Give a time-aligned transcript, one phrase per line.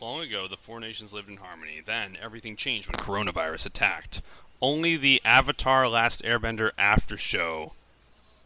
[0.00, 1.80] Long ago, the four nations lived in harmony.
[1.84, 4.20] Then, everything changed when coronavirus attacked.
[4.60, 7.72] Only the Avatar Last Airbender after show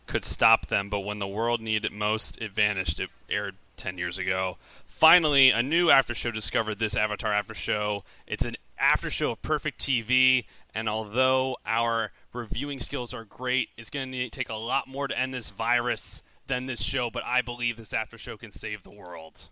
[0.07, 3.01] could stop them, but when the world needed it most, it vanished.
[3.01, 4.57] It aired 10 years ago.
[4.87, 8.05] Finally, a new after show discovered this Avatar after show.
[8.27, 10.45] It's an after show of perfect TV,
[10.75, 15.19] and although our reviewing skills are great, it's going to take a lot more to
[15.19, 18.91] end this virus than this show, but I believe this after show can save the
[18.91, 19.49] world.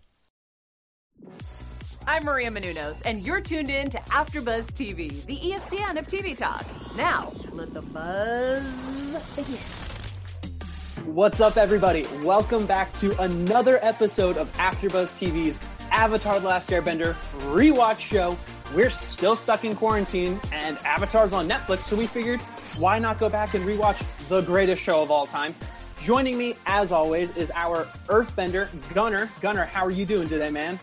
[2.09, 6.65] I'm Maria Menounos, and you're tuned in to AfterBuzz TV, the ESPN of TV talk.
[6.95, 11.13] Now, let the buzz begin.
[11.13, 12.05] What's up, everybody?
[12.23, 15.59] Welcome back to another episode of AfterBuzz TV's
[15.91, 17.13] Avatar: The Last Airbender
[17.51, 18.37] rewatch show.
[18.73, 22.39] We're still stuck in quarantine, and Avatar's on Netflix, so we figured
[22.77, 25.53] why not go back and rewatch the greatest show of all time.
[26.01, 29.29] Joining me, as always, is our Earthbender Gunner.
[29.41, 30.79] Gunner, how are you doing today, man?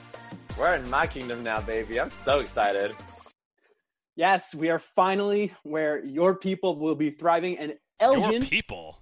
[0.59, 2.01] We're in my kingdom now, baby.
[2.01, 2.95] I'm so excited.
[4.17, 8.33] Yes, we are finally where your people will be thriving, and Elgin.
[8.33, 8.99] Your people.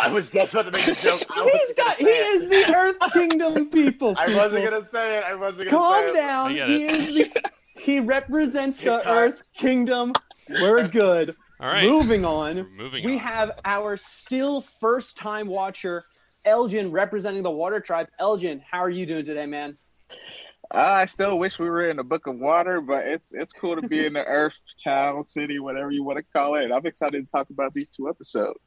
[0.00, 1.22] I was just about to make a joke.
[1.52, 1.96] He's got.
[1.96, 2.26] He say it.
[2.36, 4.14] is the Earth Kingdom people.
[4.16, 5.24] I wasn't gonna say it.
[5.24, 6.14] I wasn't gonna Calm say it.
[6.14, 6.50] Calm down.
[6.68, 6.92] He it.
[6.92, 7.50] is the.
[7.76, 9.16] He represents the Calm.
[9.16, 10.12] Earth Kingdom.
[10.48, 11.34] We're good.
[11.60, 11.84] All right.
[11.84, 12.68] Moving on.
[12.76, 13.18] Moving we on.
[13.18, 16.04] have our still first time watcher,
[16.44, 18.06] Elgin, representing the Water Tribe.
[18.18, 19.76] Elgin, how are you doing today, man?
[20.70, 23.86] I still wish we were in the book of water, but it's it's cool to
[23.86, 26.70] be in the Earth Town City, whatever you want to call it.
[26.72, 28.58] I'm excited to talk about these two episodes.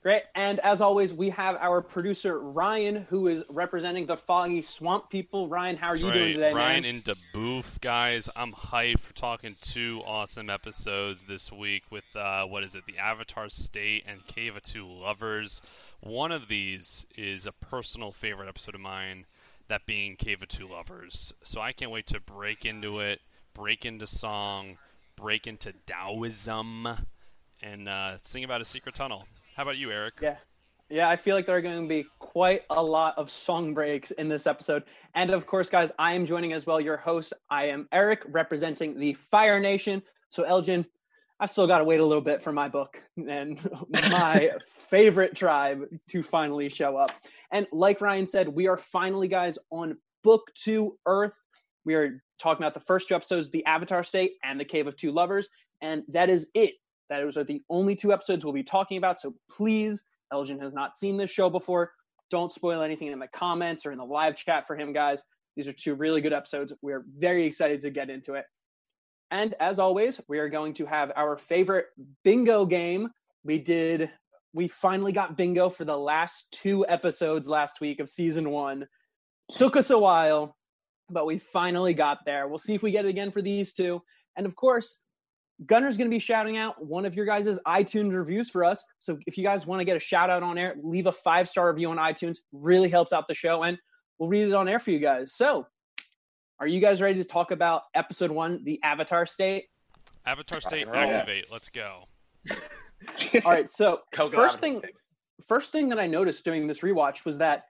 [0.00, 0.22] Great.
[0.36, 5.48] And as always, we have our producer, Ryan, who is representing the Foggy Swamp people.
[5.48, 6.14] Ryan, how are That's you right.
[6.14, 6.84] doing today, Ryan man?
[6.84, 8.30] in DeBoof, guys.
[8.36, 12.96] I'm hyped for talking two awesome episodes this week with uh, what is it, the
[12.96, 15.60] Avatar State and Cave of Two Lovers.
[16.00, 19.26] One of these is a personal favorite episode of mine,
[19.68, 21.32] that being Cave of Two Lovers.
[21.42, 23.20] So I can't wait to break into it,
[23.54, 24.78] break into song,
[25.16, 26.88] break into Taoism,
[27.62, 29.26] and uh, sing about a secret tunnel.
[29.56, 30.14] How about you, Eric?
[30.20, 30.36] Yeah.
[30.90, 34.10] Yeah, I feel like there are going to be quite a lot of song breaks
[34.10, 34.84] in this episode.
[35.14, 37.34] And of course, guys, I am joining as well, your host.
[37.50, 40.02] I am Eric, representing the Fire Nation.
[40.30, 40.86] So, Elgin,
[41.40, 43.58] I've still got to wait a little bit for my book and
[44.10, 47.12] my favorite tribe to finally show up.
[47.52, 51.38] And like Ryan said, we are finally, guys, on Book Two Earth.
[51.84, 54.96] We are talking about the first two episodes, The Avatar State and The Cave of
[54.96, 55.48] Two Lovers.
[55.80, 56.74] And that is it.
[57.08, 59.20] Those are the only two episodes we'll be talking about.
[59.20, 61.92] So please, Elgin has not seen this show before.
[62.30, 65.22] Don't spoil anything in the comments or in the live chat for him, guys.
[65.56, 66.72] These are two really good episodes.
[66.82, 68.44] We're very excited to get into it.
[69.30, 71.86] And as always, we are going to have our favorite
[72.24, 73.10] bingo game.
[73.44, 74.10] We did,
[74.54, 78.86] we finally got bingo for the last two episodes last week of season one.
[79.56, 80.56] Took us a while,
[81.10, 82.48] but we finally got there.
[82.48, 84.02] We'll see if we get it again for these two.
[84.36, 85.02] And of course,
[85.66, 88.84] Gunner's going to be shouting out one of your guys' iTunes reviews for us.
[89.00, 91.48] So if you guys want to get a shout out on air, leave a five
[91.48, 92.38] star review on iTunes.
[92.52, 93.76] Really helps out the show, and
[94.18, 95.34] we'll read it on air for you guys.
[95.34, 95.66] So,
[96.60, 99.66] are you guys ready to talk about episode one, the Avatar state?
[100.26, 101.36] Avatar State, Rock activate.
[101.38, 101.52] Yes.
[101.52, 102.04] Let's go.
[103.44, 103.70] All right.
[103.70, 104.82] So first thing,
[105.46, 107.64] first thing that I noticed doing this rewatch was that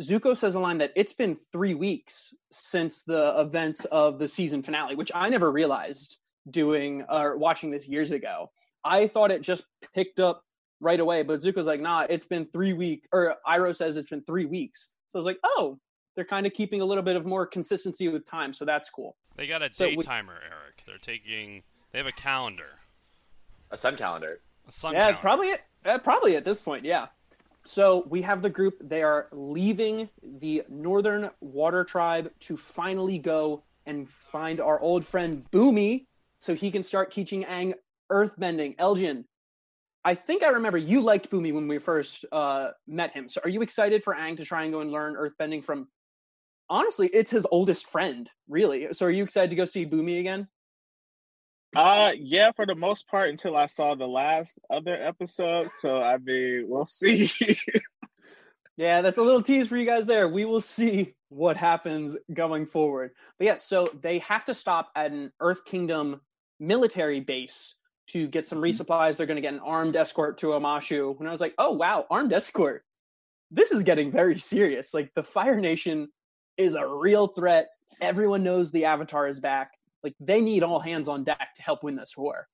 [0.00, 4.62] Zuko says a line that it's been three weeks since the events of the season
[4.62, 6.16] finale, which I never realized
[6.50, 8.50] doing or watching this years ago.
[8.84, 10.42] I thought it just picked up
[10.80, 14.24] right away, but Zuko's like, nah, it's been three weeks, or Iroh says it's been
[14.24, 14.90] three weeks.
[15.08, 15.78] So I was like, oh,
[16.16, 19.16] they're kind of keeping a little bit of more consistency with time, so that's cool.
[19.36, 20.82] They got a So day we- timer, Eric.
[20.86, 21.62] They're taking.
[21.92, 22.78] They have a calendar,
[23.70, 24.40] A sun calendar.
[24.66, 25.20] a sun yeah, calendar.
[25.20, 27.06] probably at, uh, probably at this point, yeah.
[27.64, 28.74] So we have the group.
[28.80, 35.44] They are leaving the Northern Water Tribe to finally go and find our old friend
[35.50, 36.06] Bumi,
[36.38, 37.74] so he can start teaching Aang
[38.10, 38.74] earthbending.
[38.78, 39.24] Elgin,
[40.04, 43.28] I think I remember you liked Bumi when we first uh, met him.
[43.28, 45.88] So are you excited for Aang to try and go and learn earthbending from?
[46.68, 48.88] Honestly, it's his oldest friend, really.
[48.92, 50.48] So are you excited to go see Bumi again?
[51.74, 55.70] Uh, yeah, for the most part, until I saw the last other episode.
[55.72, 57.30] So I mean, we'll see.
[58.76, 60.28] Yeah, that's a little tease for you guys there.
[60.28, 63.12] We will see what happens going forward.
[63.38, 66.20] But yeah, so they have to stop at an Earth Kingdom
[66.60, 67.74] military base
[68.08, 69.16] to get some resupplies.
[69.16, 71.18] They're going to get an armed escort to Omashu.
[71.18, 72.84] And I was like, oh, wow, armed escort.
[73.50, 74.92] This is getting very serious.
[74.92, 76.08] Like, the Fire Nation
[76.56, 77.68] is a real threat.
[78.00, 79.70] Everyone knows the Avatar is back.
[80.02, 82.46] Like, they need all hands on deck to help win this war.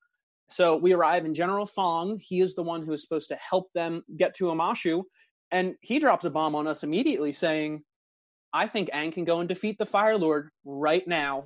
[0.51, 2.19] So we arrive in General Fong.
[2.21, 5.05] He is the one who is supposed to help them get to Omashu
[5.53, 7.83] and he drops a bomb on us immediately saying
[8.53, 11.45] I think Aang can go and defeat the Fire Lord right now.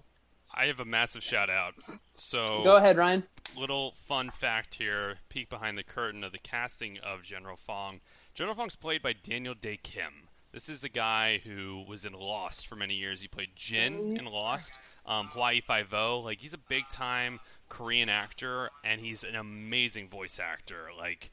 [0.55, 1.75] I have a massive shout out.
[2.17, 3.25] So Go ahead, Ryan.
[3.58, 8.00] little fun fact here peek behind the curtain of the casting of General Fong.
[8.35, 10.25] General Fong's played by Daniel Dae Kim.
[10.56, 13.20] This is the guy who was in Lost for many years.
[13.20, 16.20] He played Jin in Lost, um, Hawaii Five O.
[16.20, 20.88] Like he's a big time Korean actor, and he's an amazing voice actor.
[20.97, 21.31] Like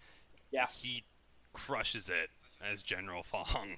[0.52, 0.66] Yeah.
[0.68, 1.06] he
[1.54, 2.32] crushes it
[2.62, 3.78] as General Fong.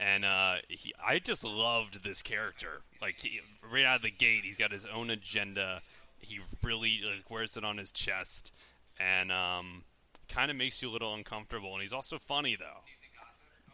[0.00, 2.80] And uh, he, I just loved this character.
[3.02, 3.40] Like he,
[3.70, 5.82] right out of the gate, he's got his own agenda.
[6.20, 8.50] He really like, wears it on his chest,
[8.98, 9.84] and um,
[10.30, 11.74] kind of makes you a little uncomfortable.
[11.74, 12.80] And he's also funny though.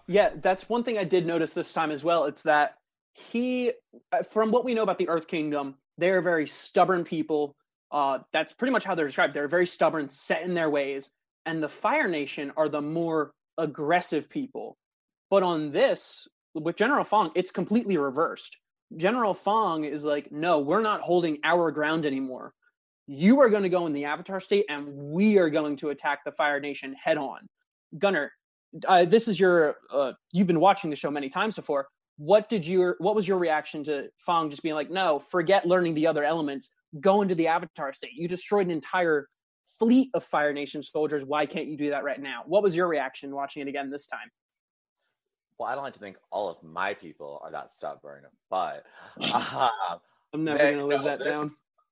[0.07, 2.25] Yeah, that's one thing I did notice this time as well.
[2.25, 2.75] It's that
[3.15, 3.73] he,
[4.13, 7.55] uh, from what we know about the Earth Kingdom, they're very stubborn people.
[7.91, 9.35] Uh, that's pretty much how they're described.
[9.35, 11.11] They're very stubborn, set in their ways.
[11.45, 14.77] And the Fire Nation are the more aggressive people.
[15.31, 18.59] But on this, with General Fong, it's completely reversed.
[18.97, 22.53] General Fong is like, no, we're not holding our ground anymore.
[23.07, 26.25] You are going to go in the Avatar state, and we are going to attack
[26.25, 27.49] the Fire Nation head on.
[27.99, 28.33] Gunner,
[28.87, 31.89] uh, this is your uh, you've been watching the show many times before.
[32.17, 35.95] What did your what was your reaction to fong just being like no forget learning
[35.95, 36.71] the other elements.
[37.01, 38.13] Go into the avatar state.
[38.15, 39.29] You destroyed an entire
[39.79, 41.25] fleet of fire nation soldiers.
[41.25, 42.43] Why can't you do that right now?
[42.47, 44.31] What was your reaction watching it again this time?
[45.59, 48.85] Well, I don't like to think all of my people are that stubborn, but
[49.21, 49.69] uh,
[50.35, 51.51] i'm never to live no, that this- down.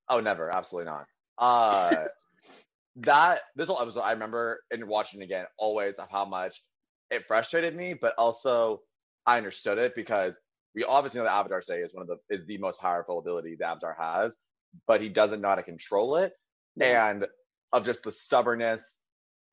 [0.09, 1.05] Oh, never, absolutely not.
[1.37, 2.05] Uh,
[2.97, 6.61] that this whole episode, I remember in watching again, always of how much
[7.11, 8.81] it frustrated me, but also
[9.25, 10.39] I understood it because
[10.73, 13.55] we obviously know the Avatar say is one of the is the most powerful ability
[13.55, 14.37] the Avatar has,
[14.87, 16.33] but he doesn't know how to control it,
[16.79, 17.27] and
[17.73, 18.99] of just the stubbornness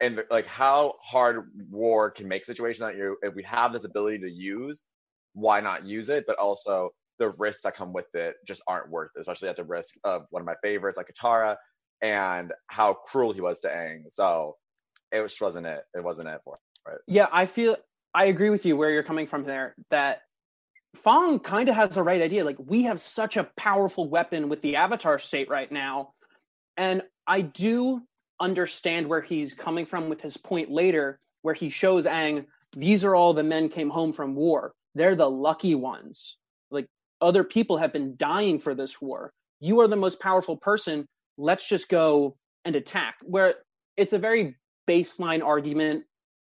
[0.00, 3.84] and the, like how hard war can make situations that you if we have this
[3.84, 4.84] ability to use,
[5.34, 6.25] why not use it?
[6.26, 9.64] But also the risks that come with it just aren't worth it, especially at the
[9.64, 11.56] risk of one of my favorites like Katara
[12.00, 14.05] and how cruel he was to Aang.
[14.10, 14.56] So
[15.10, 15.82] it just wasn't it.
[15.94, 16.56] It wasn't it for.
[16.93, 16.99] Him.
[17.06, 17.76] Yeah, I feel
[18.14, 19.75] I agree with you where you're coming from there.
[19.90, 20.23] That
[20.94, 22.44] Fong kind of has the right idea.
[22.44, 26.12] Like we have such a powerful weapon with the Avatar state right now,
[26.76, 28.02] and I do
[28.40, 33.14] understand where he's coming from with his point later, where he shows Aang these are
[33.14, 34.73] all the men came home from war.
[34.94, 36.38] They're the lucky ones.
[36.70, 36.87] Like
[37.20, 39.31] other people have been dying for this war.
[39.61, 41.06] You are the most powerful person.
[41.37, 43.17] Let's just go and attack.
[43.23, 43.55] Where
[43.96, 44.56] it's a very
[44.88, 46.05] baseline argument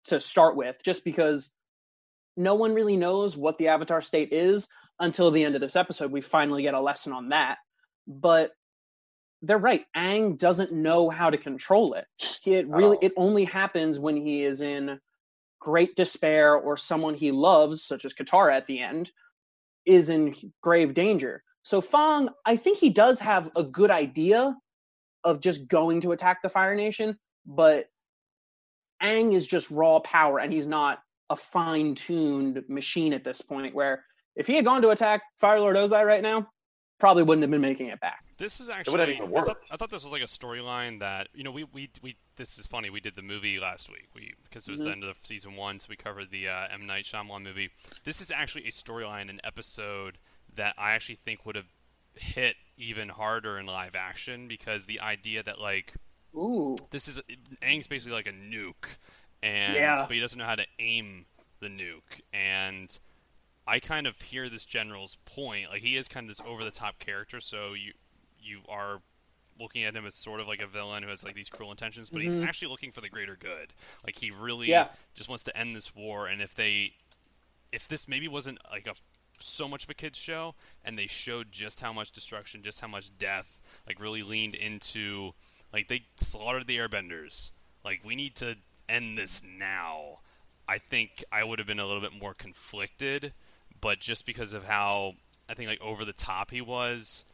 [0.06, 1.52] to start with, just because
[2.36, 4.68] no one really knows what the Avatar state is
[4.98, 6.10] until the end of this episode.
[6.10, 7.58] We finally get a lesson on that.
[8.06, 8.52] But
[9.42, 9.84] they're right.
[9.96, 12.06] Aang doesn't know how to control it.
[12.42, 13.02] He, it really, all.
[13.02, 15.00] it only happens when he is in
[15.60, 19.10] great despair or someone he loves, such as Katara at the end,
[19.86, 21.42] is in grave danger.
[21.62, 24.54] So Fong, I think he does have a good idea
[25.24, 27.86] of just going to attack the Fire Nation, but
[29.02, 31.00] Aang is just raw power and he's not
[31.30, 34.04] a fine-tuned machine at this point where
[34.36, 36.48] if he had gone to attack Fire Lord Ozai right now,
[36.98, 38.24] probably wouldn't have been making it back.
[38.36, 39.14] This was wouldn't actually.
[39.16, 39.56] even I thought.
[39.70, 42.66] I thought this was like a storyline that you know we, we we this is
[42.66, 42.90] funny.
[42.90, 44.08] We did the movie last week.
[44.14, 44.92] We because it was the Mhm.
[44.92, 47.70] end of season one, so we covered the uh, M Night Shyamalan movie.
[48.04, 50.18] This is actually a storyline, an episode
[50.56, 51.68] that I actually think would have
[52.16, 55.94] hit even harder in live action because the idea that like
[56.36, 56.76] Ooh.
[56.90, 57.20] this is
[57.62, 58.88] Aang's basically like a nuke,
[59.42, 60.02] and Yeah.
[60.02, 61.26] but he doesn't know how to aim
[61.60, 62.20] the nuke.
[62.32, 62.96] And
[63.66, 65.70] I kind of hear this general's point.
[65.70, 67.92] Like he is kind of this over the top character, so you
[68.38, 69.00] you are
[69.58, 72.10] looking at him as sort of like a villain who has like these cruel intentions,
[72.10, 72.46] but he's Mhm.
[72.46, 73.72] actually looking for the greater good.
[74.04, 74.88] Like he really Yeah.
[75.16, 76.26] just wants to end this war.
[76.26, 76.94] And if they
[77.72, 78.94] if this maybe wasn't like a
[79.40, 82.86] so much of a kids show and they showed just how much destruction just how
[82.86, 85.32] much death like really leaned into
[85.74, 87.50] like they slaughtered the airbenders
[87.84, 88.54] like we need to
[88.88, 90.18] end this now
[90.68, 93.32] i think i would have been a little bit more conflicted
[93.80, 95.12] but just because of how
[95.48, 97.24] i think like over the top he was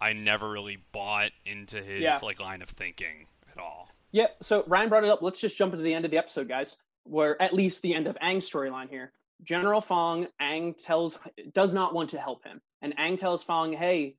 [0.00, 2.18] i never really bought into his Yeah.
[2.22, 5.22] like line of thinking at all Yeah, so Ryan brought it up.
[5.22, 6.76] Let's just jump into the end of the episode, guys.
[7.04, 9.12] Where at least the end of Aang's storyline here.
[9.42, 11.18] General Fong, Aang tells
[11.54, 12.60] does not want to help him.
[12.82, 14.16] And Aang tells Fong, hey,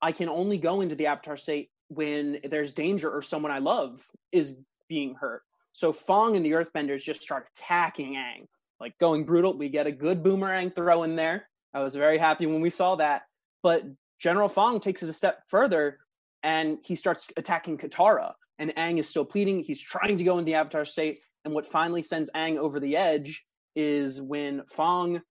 [0.00, 4.04] I can only go into the Avatar state when there's danger or someone I love
[4.32, 4.56] is
[4.88, 5.42] being hurt.
[5.72, 8.46] So Fong and the Earthbenders just start attacking Aang,
[8.80, 9.56] like going brutal.
[9.56, 11.48] We get a good boomerang throw in there.
[11.72, 13.22] I was very happy when we saw that.
[13.62, 13.84] But
[14.20, 15.98] General Fong takes it a step further
[16.42, 18.34] and he starts attacking Katara.
[18.58, 19.64] And Aang is still pleading.
[19.64, 21.20] He's trying to go in the Avatar state.
[21.44, 25.22] And what finally sends Aang over the edge is when Fong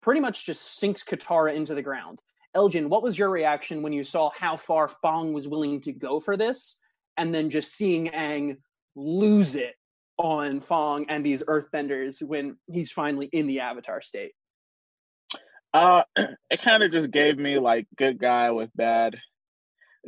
[0.00, 2.20] pretty much just sinks Katara into the ground.
[2.54, 6.20] Elgin, what was your reaction when you saw how far Fong was willing to go
[6.20, 6.78] for this,
[7.16, 8.58] and then just seeing Aang
[8.94, 9.74] lose it
[10.18, 14.32] on Fong and these Earthbenders when he's finally in the Avatar state?
[15.72, 16.02] Uh,
[16.50, 19.18] it kind of just gave me like good guy with bad,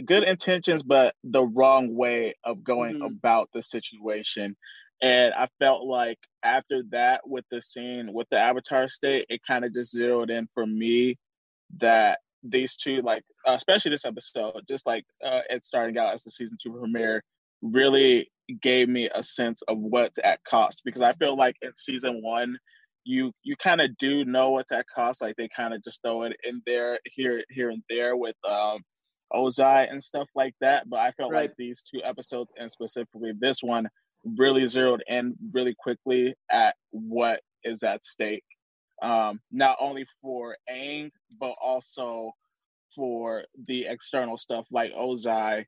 [0.05, 3.07] good intentions, but the wrong way of going Mhm.
[3.07, 4.57] about the situation.
[5.01, 9.65] And I felt like after that, with the scene with the Avatar state, it kind
[9.65, 11.19] of just zeroed in for me
[11.79, 16.25] that these two, like uh, especially this episode, just like uh, it starting out as
[16.25, 17.23] the season two premiere,
[17.63, 18.31] really
[18.63, 20.83] gave me a sense of what's at cost.
[20.85, 22.57] Because I feel like in season one,
[23.05, 25.23] you you kind of do know what's at cost.
[25.23, 28.81] Like they kind of just throw it in there here here and there with um
[29.33, 30.89] Ozai and stuff like that.
[30.89, 31.43] But I felt Right.
[31.49, 33.89] like these two episodes and specifically this one
[34.25, 38.45] really zeroed in really quickly at what is at stake.
[39.05, 42.33] Um, not only for Aang, but also
[42.95, 45.67] for the external stuff like Ozai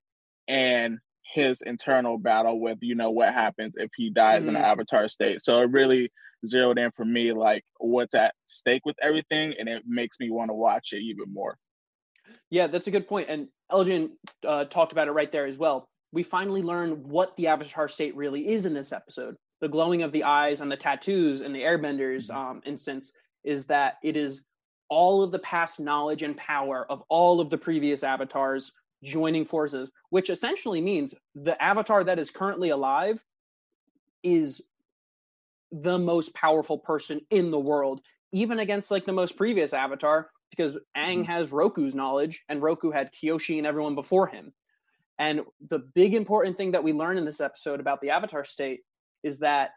[0.48, 0.98] and
[1.34, 4.56] his internal battle with, you know, what happens if he dies in Mhm.
[4.58, 5.44] an avatar state.
[5.44, 6.10] So it really
[6.46, 10.50] zeroed in for me like what's at stake with everything and it makes me want
[10.50, 11.58] to watch it even more.
[12.50, 13.28] Yeah, that's a good point.
[13.28, 14.16] And Elgin
[14.46, 15.88] uh, talked about it right there as well.
[16.12, 19.36] We finally learn what the Avatar state really is in this episode.
[19.60, 23.12] The glowing of the eyes and the tattoos in the Airbenders um, instance
[23.46, 24.42] is that it is
[24.88, 28.72] all of the past knowledge and power of all of the previous avatars
[29.02, 33.24] joining forces, which essentially means the avatar that is currently alive
[34.22, 34.62] is
[35.72, 38.00] the most powerful person in the world,
[38.32, 41.22] even against like the most previous avatar, because Aang mm-hmm.
[41.24, 44.52] has Roku's knowledge and Roku had Kyoshi and everyone before him.
[45.18, 48.80] And the big important thing that we learn in this episode about the avatar state
[49.22, 49.70] is that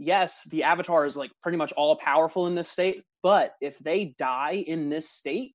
[0.00, 4.14] yes, the avatar is like pretty much all powerful in this state, but if they
[4.18, 5.54] die in this state,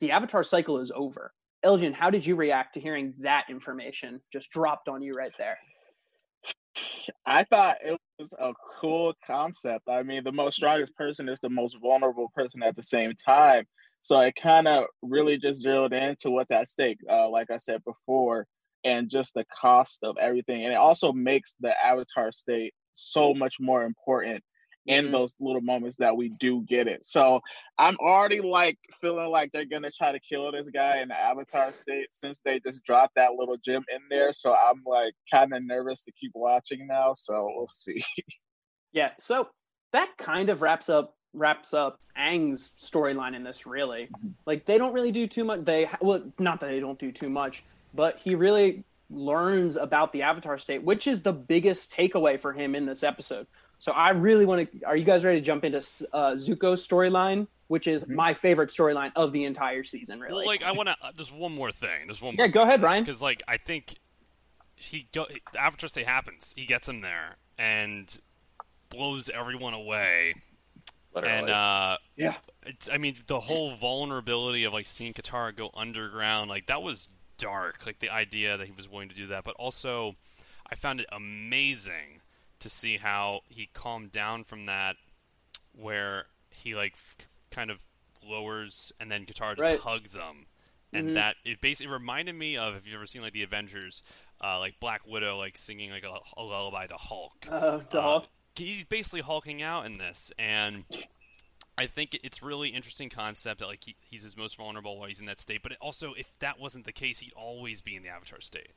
[0.00, 1.32] the avatar cycle is over.
[1.62, 5.58] Elgin, how did you react to hearing that information just dropped on you right there?
[7.26, 9.88] I thought it was a cool concept.
[9.88, 13.64] I mean, the most strongest person is the most vulnerable person at the same time.
[14.00, 17.84] So it kind of really just zeroed into what's at stake, uh, like I said
[17.84, 18.46] before,
[18.84, 20.64] and just the cost of everything.
[20.64, 24.42] And it also makes the avatar state so much more important
[24.86, 25.12] in Mhm.
[25.12, 27.06] those little moments that we do get it.
[27.06, 27.40] So
[27.78, 31.72] I'm already like feeling like they're gonna try to kill this guy in the avatar
[31.72, 34.32] state since they just dropped that little gem in there.
[34.32, 37.14] So I'm like kind of nervous to keep watching now.
[37.14, 38.02] So we'll see.
[38.94, 39.48] Yeah, so
[39.92, 43.66] that kind of wraps up wraps up Aang's storyline in this.
[43.66, 44.10] Really,
[44.44, 45.64] like they don't really do too much.
[45.64, 47.62] They well, not that they don't do too much,
[47.94, 52.74] but he really learns about the Avatar state, which is the biggest takeaway for him
[52.74, 53.46] in this episode.
[53.78, 54.84] So I really want to.
[54.84, 55.78] Are you guys ready to jump into
[56.12, 60.20] uh, Zuko's storyline, which is my favorite storyline of the entire season?
[60.20, 60.96] Really, Well, like I want to.
[61.02, 62.06] Uh, there's one more thing.
[62.06, 62.34] There's one.
[62.34, 63.02] Yeah, more go ahead, Brian.
[63.02, 63.96] Because like I think
[64.76, 66.54] he go the Avatar State happens.
[66.56, 68.16] He gets him there and
[68.88, 70.34] blows everyone away.
[71.14, 71.36] Literally.
[71.38, 72.34] And uh, Yeah.
[72.64, 72.88] it's.
[72.88, 77.08] I mean, the whole vulnerability of like seeing Katara go underground, like that was
[77.42, 77.84] dark.
[77.86, 80.16] Like the idea that he was willing to do that, but also,
[80.70, 82.20] I found it amazing
[82.60, 84.96] to see how he calmed down from that,
[85.78, 87.16] where he like f-
[87.50, 87.80] kind of
[88.24, 89.80] lowers and then Katara just Right.
[89.80, 90.46] hugs him,
[90.92, 91.14] and Mhm.
[91.14, 92.74] that it basically reminded me of.
[92.76, 94.02] if you ever seen like the Avengers,
[94.42, 97.46] uh, like Black Widow, like singing like a, a lullaby to Hulk?
[97.50, 98.26] uh, dog.
[98.54, 100.84] he's basically hulking out in this and
[101.78, 105.20] i think it's really interesting concept that like he, he's his most vulnerable while he's
[105.20, 108.02] in that state but it also if that wasn't the case he'd always be in
[108.02, 108.72] the avatar state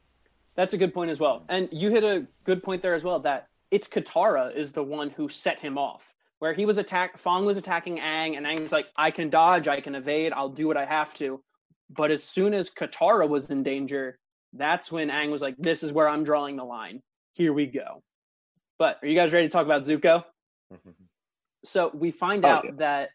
[0.55, 1.43] That's a good point as well.
[1.49, 5.09] And you hit a good point there as well that it's Katara is the one
[5.09, 6.13] who set him off.
[6.39, 9.81] Where he was attack Fong was attacking Aang and Aang's like, I can dodge, I
[9.81, 11.41] can evade, I'll do what I have to.
[11.89, 14.17] But as soon as Katara was in danger,
[14.53, 17.01] that's when Aang was like, This is where I'm drawing the line.
[17.33, 18.03] Here we go.
[18.77, 20.23] But are you guys ready to talk about Zuko?
[20.73, 21.04] Mm-hmm.
[21.65, 22.71] So we find Oh, out yeah.
[22.77, 23.09] that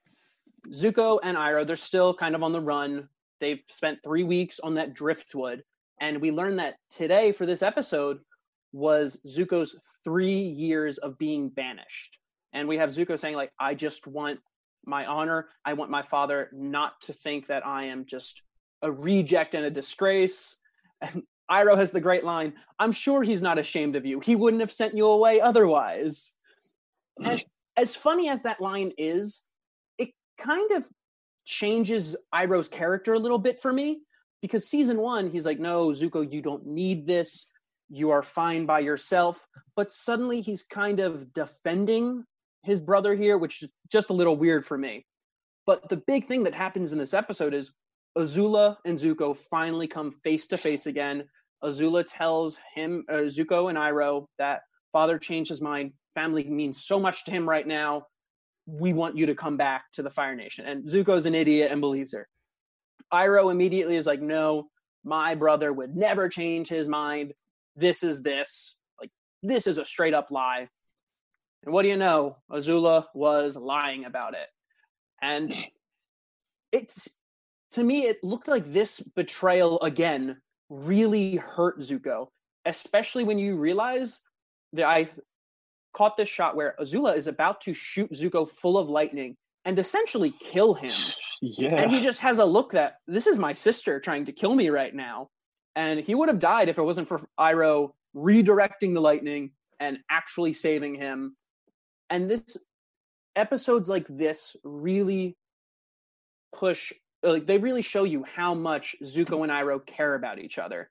[0.69, 3.09] Zuko and Iroh, they're still kind of on the run.
[3.41, 5.63] They've spent three weeks on that driftwood.
[6.01, 8.21] And we learned that today for this episode
[8.73, 12.19] was Zuko's three years of being banished.
[12.53, 14.41] And we have Zuko saying, like, I just want
[14.85, 15.49] my honor.
[15.65, 18.43] I want my father not to think that I am just
[18.83, 20.57] a reject and a disgrace.
[21.03, 24.21] And Iroh has the great line, I'm sure he's not ashamed of you.
[24.21, 26.35] He wouldn't have sent you away otherwise.
[27.19, 27.43] And
[27.77, 29.43] as funny as that line is,
[29.99, 30.89] it kind of
[31.45, 34.01] changes Iroh's character a little bit for me
[34.43, 37.47] because season one, he's like, No, Zuko, you don't need this.
[37.89, 39.47] You are fine by yourself.
[39.77, 42.25] But suddenly he's kind of defending
[42.63, 45.07] his brother here, which is just a little weird for me.
[45.67, 47.73] But the big thing that happens in this episode is
[48.17, 51.25] Azula and Zuko finally come face to face again.
[51.63, 54.63] Azula tells him, uh, Zuko and Iroh, that
[54.93, 55.93] father changed his mind.
[56.15, 58.07] Family means so much to him right now.
[58.67, 60.67] We want you to come back to the Fire Nation.
[60.67, 62.29] And Zuko's an idiot and believes her.
[63.13, 64.69] Iroh immediately is like, no,
[65.05, 67.33] my brother would never change his mind.
[67.77, 68.77] This is this.
[69.01, 69.11] Like,
[69.43, 70.69] this is a straight up lie.
[71.65, 72.37] And what do you know?
[72.51, 74.47] Azula was lying about it.
[75.23, 75.55] And
[76.73, 77.09] it's,
[77.73, 82.29] to me, it looked like this betrayal again really hurt Zuko,
[82.65, 84.21] especially when you realize
[84.73, 85.09] that I
[85.93, 90.33] caught this shot where Azula is about to shoot Zuko full of lightning and essentially
[90.39, 90.93] kill him.
[91.43, 91.75] Yeah.
[91.77, 94.69] And he just has a look that this is my sister trying to kill me
[94.69, 95.29] right now.
[95.75, 100.53] And he would have died if it wasn't for Iroh redirecting the lightning and actually
[100.53, 101.37] saving him.
[102.09, 102.57] And this
[103.37, 105.37] episodes like this really
[106.53, 106.93] push
[107.23, 110.91] like they really show you how much Zuko and Iroh care about each other.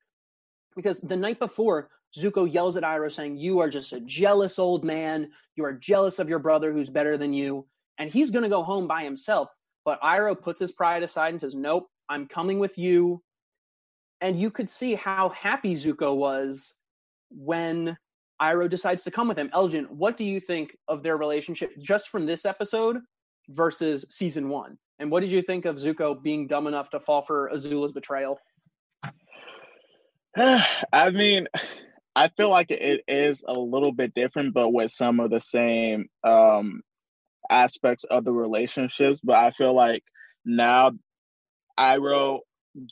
[0.76, 4.84] Because the night before, Zuko yells at Iroh saying, You are just a jealous old
[4.84, 5.30] man.
[5.56, 7.68] You are jealous of your brother who's better than you.
[7.98, 9.50] And he's going to go home by himself.
[9.86, 13.22] But Iroh puts his pride aside and says, Nope, I'm coming with you.
[14.22, 16.76] And you could see how happy Zuko was
[17.30, 17.98] when
[18.42, 19.50] Iroh decides to come with him.
[19.54, 22.98] Elgin, what do you think of their relationship just from this episode
[23.50, 24.78] versus season one?
[24.98, 28.40] And what did you think of Zuko being dumb enough to fall for Azula's betrayal?
[30.38, 31.48] I mean,
[32.16, 36.08] I feel like it is a little bit different, but with some of the same
[36.24, 36.82] um,
[37.50, 39.20] aspects of the relationships.
[39.24, 40.04] But I feel like
[40.46, 40.92] now
[41.80, 42.40] Iroh,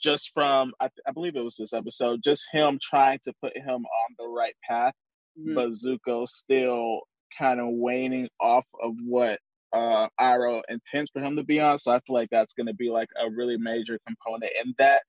[0.02, 3.68] just from I, I believe it was this episode, just him trying to put him
[3.86, 4.94] on the right path,
[5.40, 5.56] Mhm.
[5.56, 7.02] but Zuko still
[7.38, 9.40] kind of waning off of what
[9.74, 11.80] uh Iroh intends for him to be on.
[11.80, 15.04] So I feel like that's going to be like a really major component in that.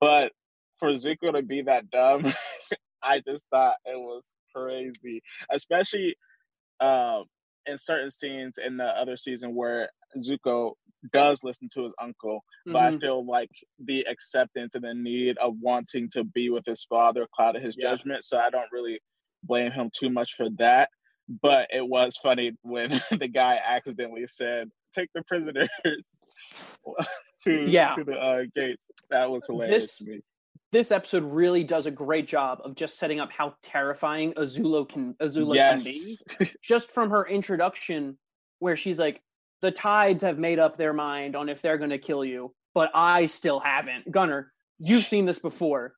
[0.00, 0.32] But
[0.78, 2.24] for Zuko to be that dumb,
[3.02, 6.16] I just thought it was crazy, especially
[6.80, 7.24] um,
[7.66, 9.88] in certain scenes in the other season where
[10.18, 10.72] Zuko
[11.12, 12.42] does listen to his uncle.
[12.66, 13.00] But I Mhm.
[13.00, 13.50] feel like
[13.84, 17.90] the acceptance and the need of wanting to be with his father clouded his Yeah.
[17.90, 18.24] judgment.
[18.24, 19.00] So I don't really
[19.44, 20.90] blame him too much for that.
[21.28, 22.90] But it was funny when
[23.24, 25.68] the guy accidentally said, "Take the prisoners
[27.44, 27.94] to Yeah.
[27.94, 30.20] to the uh, gates." That was hilarious This- to me.
[30.72, 35.14] This episode really does a great job of just setting up how terrifying Azula can
[35.14, 36.16] Azula can be.
[36.62, 38.18] Just from her introduction,
[38.58, 39.20] where she's like,
[39.60, 42.90] "The tides have made up their mind on if they're going to kill you, but
[42.94, 45.94] I still haven't." Gunner, you've seen this before.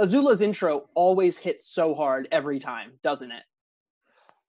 [0.00, 3.42] Azula's intro always hits so hard every time, doesn't it?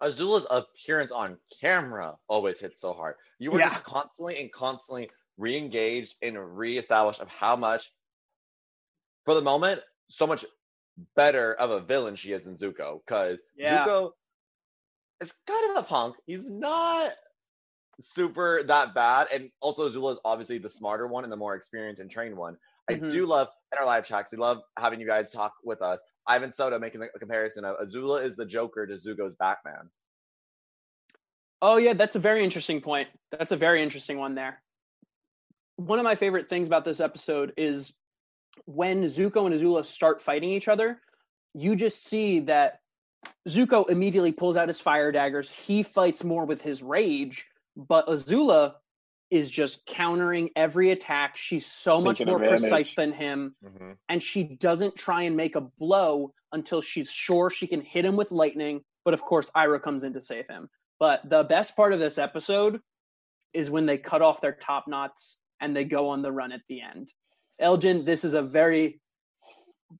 [0.01, 3.15] Azula's appearance on camera always hits so hard.
[3.39, 3.69] You were Yeah.
[3.69, 7.91] just constantly and constantly re-engaged and re-established of how much,
[9.25, 10.45] for the moment, so much
[11.15, 12.99] better of a villain she is than Zuko.
[13.05, 13.83] Because Yeah.
[13.85, 14.11] Zuko
[15.21, 16.15] is kind of a punk.
[16.25, 17.13] He's not
[18.01, 22.01] super that bad, and also Azula is obviously the smarter one and the more experienced
[22.01, 22.57] and trained one.
[22.89, 23.09] I Mhm.
[23.09, 24.31] do love in our live chats.
[24.31, 25.99] We love having you guys talk with us.
[26.27, 29.89] Ivan Soto making the comparison of Azula is the Joker to Zuko's Batman.
[31.61, 33.09] Oh yeah, that's a very interesting point.
[33.31, 34.61] That's a very interesting one there.
[35.77, 37.93] One of my favorite things about this episode is
[38.65, 40.99] when Zuko and Azula start fighting each other,
[41.53, 42.79] you just see that
[43.47, 45.49] Zuko immediately pulls out his fire daggers.
[45.49, 48.75] He fights more with his rage, but Azula
[49.31, 51.35] is just countering every attack.
[51.37, 52.61] She's so much more advantage.
[52.61, 53.91] precise than him Mm-hmm.
[54.07, 58.15] and she doesn't try and make a blow until she's sure she can hit him
[58.15, 58.81] with lightning.
[59.03, 60.69] But of course, Iroh comes in to save him.
[60.99, 62.79] But the best part of this episode
[63.53, 66.61] is when they cut off their top knots and they go on the run at
[66.69, 67.11] the end.
[67.59, 68.99] Elgin, this is a very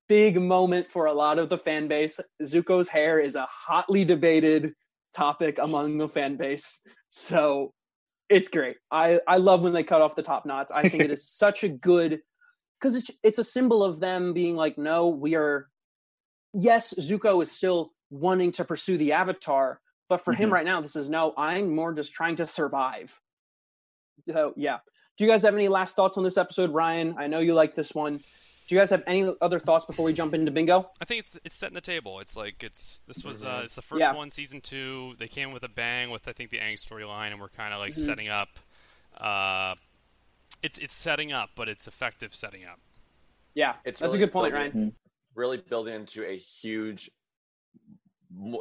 [0.07, 2.19] big moment for a lot of the fan base.
[2.41, 4.73] Zuko's hair is a hotly debated
[5.15, 6.81] topic among the fan base.
[7.09, 7.73] So
[8.27, 8.77] it's great.
[8.91, 10.71] I, I love when they cut off the top knots.
[10.71, 12.21] I think it is such a good
[12.79, 15.69] because it's it's a symbol of them being like, no, we are.
[16.53, 20.53] Yes, Zuko is still wanting to pursue the Avatar, but for him Mhm.
[20.53, 21.33] right now, this is no.
[21.37, 23.21] I'm more just trying to survive.
[24.27, 24.79] So yeah.
[25.17, 27.15] Do you guys have any last thoughts on this episode, Ryan?
[27.17, 28.17] I know you like this one.
[28.67, 30.89] Do you guys have any other thoughts before we jump into bingo?
[30.99, 32.19] I think it's it's setting the table.
[32.19, 34.13] It's like it's this was uh, it's the first Yeah.
[34.13, 35.13] one, season two.
[35.19, 37.80] They came with a bang with I think the Aang storyline, and we're kind of
[37.80, 38.06] like Mhm.
[38.06, 38.49] setting up.
[39.15, 39.75] Uh,
[40.63, 42.80] it's it's setting up, but it's effective setting up.
[43.54, 44.95] Yeah, It's that's really a good point, building- Ryan.
[45.36, 47.10] really building into a huge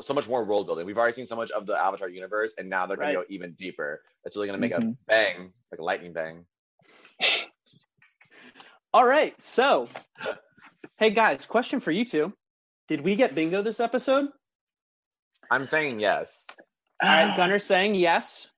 [0.02, 0.86] so much more world building.
[0.86, 3.22] We've already seen so much of the Avatar universe, and now they're going Right.
[3.22, 4.04] to go even deeper.
[4.24, 4.96] It's really going to make a Mhm.
[5.06, 6.46] bang, like a lightning bang.
[8.92, 9.40] All right.
[9.40, 9.88] So,
[10.98, 12.32] hey guys, question for you two:
[12.88, 14.28] Did we get bingo this episode?
[15.50, 16.46] I'm saying yes.
[17.02, 18.50] All right, Gunner saying yes.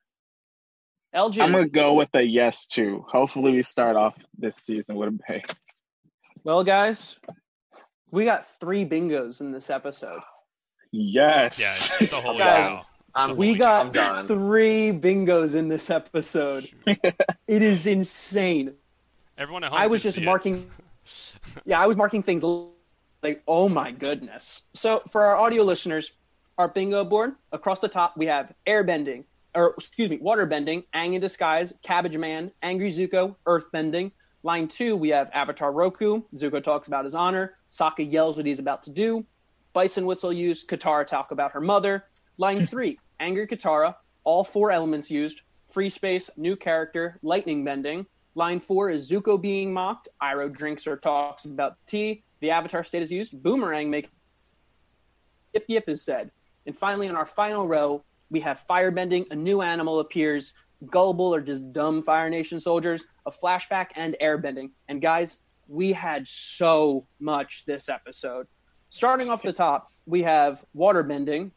[1.14, 1.40] LG.
[1.42, 3.04] I'm gonna go with a yes too.
[3.10, 5.42] Hopefully, we start off this season with a bang.
[6.44, 7.18] Well, guys,
[8.12, 10.20] we got three bingos in this episode.
[10.92, 11.58] Yes.
[11.58, 12.86] Yeah, it's, it's a holy Guys, cow.
[13.16, 14.26] I'm, We I'm got done.
[14.28, 16.68] three bingos in this episode.
[16.86, 18.74] It is insane.
[19.38, 19.78] Everyone at home.
[19.78, 20.24] I was just see it.
[20.24, 20.70] marking.
[21.64, 22.42] Yeah, I was marking things
[23.22, 24.68] like, oh my goodness.
[24.74, 26.12] So for our audio listeners,
[26.58, 29.24] our bingo board across the top we have airbending,
[29.54, 34.12] or excuse me, waterbending, Aang in disguise, Cabbage Man, Angry Zuko, earthbending.
[34.42, 36.22] Line two we have Avatar Roku.
[36.34, 37.54] Zuko talks about his honor.
[37.72, 39.24] Sokka yells what he's about to do.
[39.72, 40.68] Bison whistle used.
[40.68, 42.04] Katara talk about her mother.
[42.38, 43.96] Line three, Angry Katara.
[44.24, 45.40] All four elements used.
[45.70, 48.06] Free space, new character, lightning bending.
[48.34, 50.08] Line four is Zuko being mocked.
[50.22, 52.22] Iroh drinks or talks about tea.
[52.40, 53.42] The Avatar state is used.
[53.42, 54.10] Boomerang make
[55.54, 56.30] yip yip is said.
[56.66, 59.30] And finally, on our final row, we have firebending.
[59.30, 60.52] A new animal appears.
[60.90, 63.04] Gullible or just dumb Fire Nation soldiers.
[63.24, 64.70] A flashback and airbending.
[64.88, 68.46] And guys, we had so much this episode.
[68.90, 71.52] Starting off the top, we have waterbending.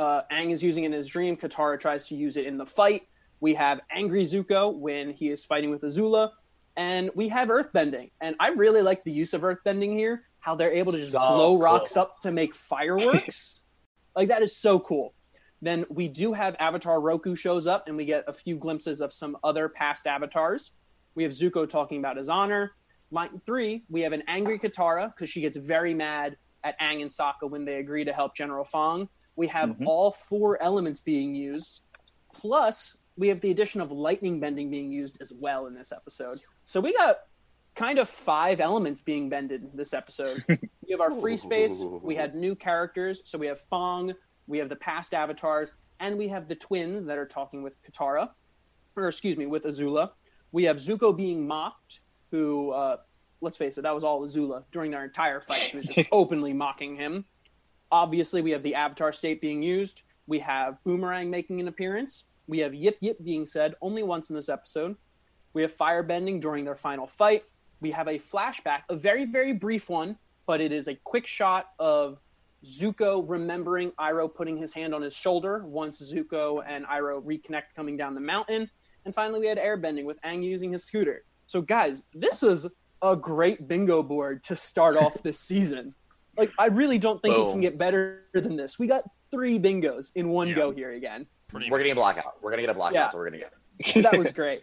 [0.00, 1.36] Uh, Aang is using it in his dream.
[1.36, 3.02] Katara tries to use it in the fight.
[3.40, 6.30] We have Angry Zuko when he is fighting with Azula.
[6.74, 8.10] And we have earthbending.
[8.18, 11.18] And I really like the use of earthbending here, how they're able to just So
[11.18, 11.58] blow cool.
[11.58, 13.60] rocks up to make fireworks.
[14.16, 15.12] like, that is so cool.
[15.60, 19.12] Then we do have Avatar Roku shows up, and we get a few glimpses of
[19.12, 20.70] some other past avatars.
[21.14, 22.72] We have Zuko talking about his honor.
[23.10, 27.10] Line three, we have an angry Katara because she gets very mad at Aang and
[27.10, 29.10] Sokka when they agree to help General Fong.
[29.40, 29.86] We have Mhm.
[29.86, 31.80] all four elements being used.
[32.34, 36.40] Plus, we have the addition of lightning bending being used as well in this episode.
[36.66, 37.20] So we got
[37.74, 40.44] kind of five elements being bended this episode.
[40.48, 44.12] we have our free space, we had new characters, so we have Fong,
[44.46, 48.28] we have the past avatars, and we have the twins that are talking with Katara,
[48.94, 50.10] or excuse me, with Azula.
[50.52, 52.00] We have Zuko being mocked,
[52.30, 52.98] who, uh,
[53.40, 55.60] let's face it, that was all Azula during their entire fight.
[55.62, 57.24] She was just openly mocking him.
[57.92, 60.02] Obviously, we have the Avatar state being used.
[60.26, 62.24] We have Boomerang making an appearance.
[62.46, 64.96] We have Yip Yip being said only once in this episode.
[65.52, 67.44] We have Firebending during their final fight.
[67.80, 71.70] We have a flashback, a very, very brief one, but it is a quick shot
[71.78, 72.18] of
[72.64, 77.96] Zuko remembering Iroh putting his hand on his shoulder once Zuko and Iroh reconnect coming
[77.96, 78.70] down the mountain.
[79.04, 81.24] And finally, we had airbending with Aang using his scooter.
[81.46, 85.94] So, guys, this was a great bingo board to start off this season.
[86.40, 88.78] Like, I really don't think it can get better than this.
[88.78, 90.54] We got three bingos in one Yeah.
[90.54, 91.26] go here again.
[91.48, 92.14] Pretty We're getting a much.
[92.16, 92.42] blackout.
[92.42, 92.94] We're gonna get a blackout.
[92.94, 93.00] Yeah.
[93.02, 93.52] That's what we're gonna get.
[93.96, 94.02] It.
[94.02, 94.62] That was great.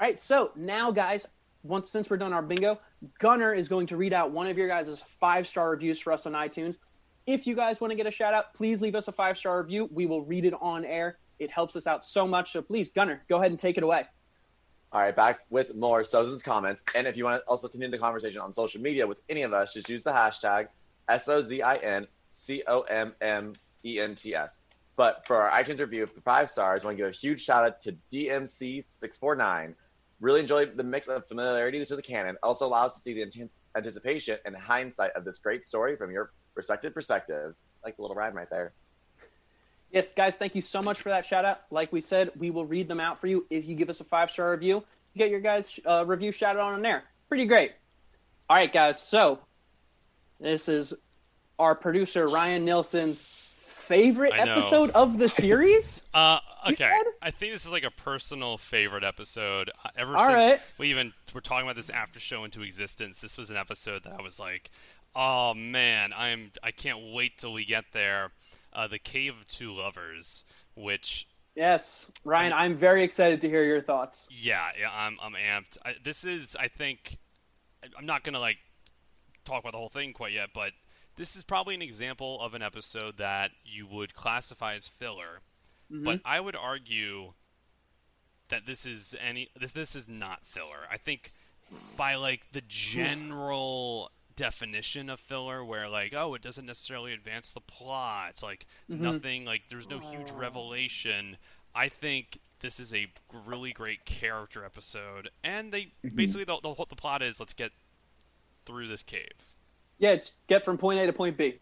[0.00, 1.26] All right, so now, guys,
[1.62, 2.78] once since we're done our bingo,
[3.20, 6.26] Gunner is going to read out one of your guys' five star reviews for us
[6.26, 6.76] on iTunes.
[7.26, 9.62] If you guys want to get a shout out, please leave us a five star
[9.62, 9.88] review.
[9.90, 11.16] We will read it on air.
[11.38, 12.52] It helps us out so much.
[12.52, 14.04] So please, Gunner, go ahead and take it away.
[14.92, 16.84] All right, back with more Sozin's comments.
[16.94, 19.52] And if you want to also continue the conversation on social media with any of
[19.54, 20.68] us, just use the hashtag
[21.08, 24.62] S O Z I N C O M M E N T S.
[24.96, 27.82] But for our iTunes review five stars, I want to give a huge shout out
[27.82, 29.74] to DMC649.
[30.20, 32.36] Really enjoyed the mix of familiarity to the canon.
[32.42, 36.30] Also allows to see the intense anticipation and hindsight of this great story from your
[36.54, 37.64] respective perspectives.
[37.84, 38.72] Like the little rhyme right there.
[39.90, 41.60] Yes, guys, thank you so much for that shout out.
[41.70, 44.04] Like we said, we will read them out for you if you give us a
[44.04, 44.84] five star review.
[45.12, 47.04] You get your guys' uh, review shouted on there.
[47.28, 47.72] Pretty great.
[48.48, 49.00] All right, guys.
[49.00, 49.40] So
[50.44, 50.92] this is
[51.58, 54.52] our producer Ryan Nilsson's favorite I know.
[54.52, 56.02] episode of the series.
[56.14, 56.38] Uh,
[56.70, 56.90] okay.
[57.20, 59.70] I think this is like a personal favorite episode.
[59.84, 60.60] Uh, ever All since right.
[60.78, 64.12] we even were talking about this after show into existence, this was an episode that
[64.16, 64.70] I was like,
[65.16, 68.30] "Oh man, I'm I can't wait till we get there."
[68.72, 70.44] Uh, the Cave of Two Lovers,
[70.76, 71.26] which
[71.56, 74.28] yes, Ryan, I'm very excited to hear your thoughts.
[74.30, 75.78] yeah, yeah, I'm I'm amped.
[75.84, 77.18] I, this is, I think,
[77.98, 78.58] I'm not gonna like
[79.44, 80.72] talk about the whole thing quite yet, but
[81.16, 85.40] this is probably an example of an episode that you would classify as filler.
[85.92, 86.04] Mm-hmm.
[86.04, 87.32] But I would argue
[88.48, 90.86] that this is any this this is not filler.
[90.90, 91.30] I think
[91.96, 97.60] by like the general definition of filler where like oh it doesn't necessarily advance the
[97.60, 99.02] plot it's like mm-hmm.
[99.02, 101.36] nothing like there's no huge revelation
[101.72, 103.06] i think this is a
[103.46, 106.16] really great character episode and they mm-hmm.
[106.16, 107.70] basically the, the, the plot is let's get
[108.66, 109.30] through this cave
[109.98, 111.60] Yeah, it's get from point A to point B.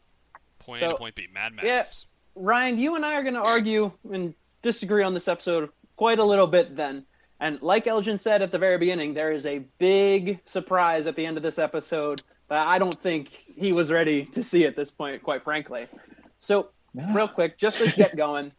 [0.58, 1.26] point A to point B.
[1.32, 1.76] Mad Yeah.
[1.78, 2.06] Max.
[2.34, 6.24] Ryan, you and I are going to argue and disagree on this episode quite a
[6.24, 7.04] little bit then.
[7.40, 11.26] And like Elgin said at the very beginning, there is a big surprise at the
[11.26, 14.90] end of this episode that I don't think he was ready to see at this
[14.90, 15.86] point, quite frankly.
[16.38, 18.52] So, real quick, just to get going,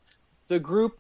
[0.50, 0.98] the group,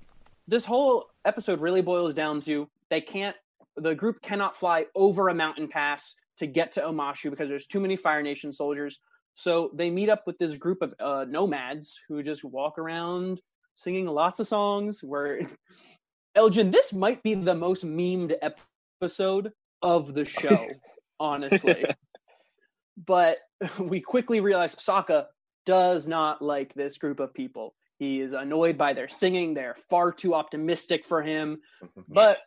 [0.47, 3.35] this whole episode really boils down to they can't,
[3.75, 7.79] the group cannot fly over a mountain pass to get to Omashu because there's too
[7.79, 8.99] many Fire Nation soldiers.
[9.35, 13.41] So they meet up with this group of uh, nomads who just walk around
[13.75, 15.03] singing lots of songs.
[15.03, 15.41] Where
[16.35, 18.33] Elgin, this might be the most memed
[19.01, 20.67] episode of the show,
[21.19, 21.85] honestly.
[22.97, 23.37] but
[23.79, 25.25] we quickly realize Sokka
[25.65, 27.75] does not like this group of people.
[27.99, 29.53] He is annoyed by their singing.
[29.53, 31.59] They're far too optimistic for him.
[32.07, 32.39] But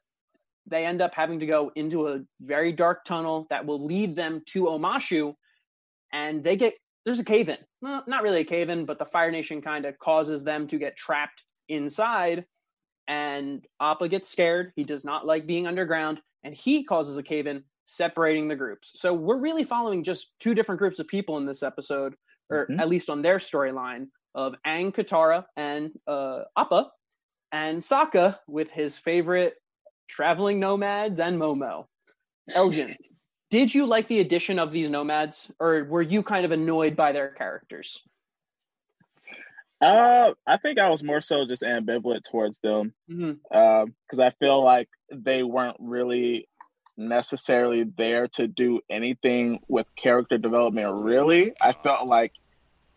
[0.67, 4.43] they end up having to go into a very dark tunnel that will lead them
[4.47, 5.35] to Omashu.
[6.13, 6.75] And they get
[7.05, 7.59] there's a cave in.
[7.81, 10.79] Well, not really a cave in, but the Fire Nation kind of causes them to
[10.79, 12.47] get trapped inside.
[13.07, 14.73] And Appa gets scared.
[14.75, 16.21] He does not like being underground.
[16.43, 18.99] And he causes a cave in, separating the groups.
[19.01, 22.17] So we're really following just two different groups of people in this episode,
[22.51, 22.81] or Mhm.
[22.81, 26.91] at least on their storyline of Aang Katara and uh, Appa,
[27.53, 29.55] and Sokka with his favorite
[30.09, 31.87] traveling nomads and Momo.
[32.55, 32.97] Elgin,
[33.51, 37.13] did you like the addition of these nomads, or were you kind of annoyed by
[37.13, 38.03] their characters?
[39.81, 44.89] Uh, I think I was more so just ambivalent towards them because I feel like
[45.13, 46.49] they weren't really
[46.97, 50.89] necessarily there to do anything with character development.
[50.95, 52.33] Really, I felt like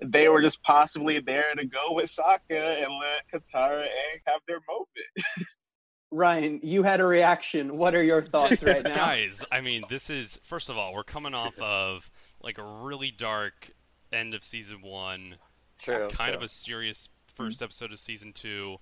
[0.02, 4.60] they were just possibly there to go with Sokka and let Katara and have their
[4.68, 4.88] moment.
[6.12, 7.78] Ryan, you had a reaction.
[7.78, 8.94] What are your thoughts right now?
[8.94, 12.10] Guys, I mean, this is first of all, we're coming off of
[12.42, 13.72] like a really dark
[14.12, 15.36] end of season one,
[15.78, 16.08] True.
[16.10, 16.38] kind true.
[16.38, 17.66] of a serious first mm-hmm.
[17.66, 18.78] episode of season two.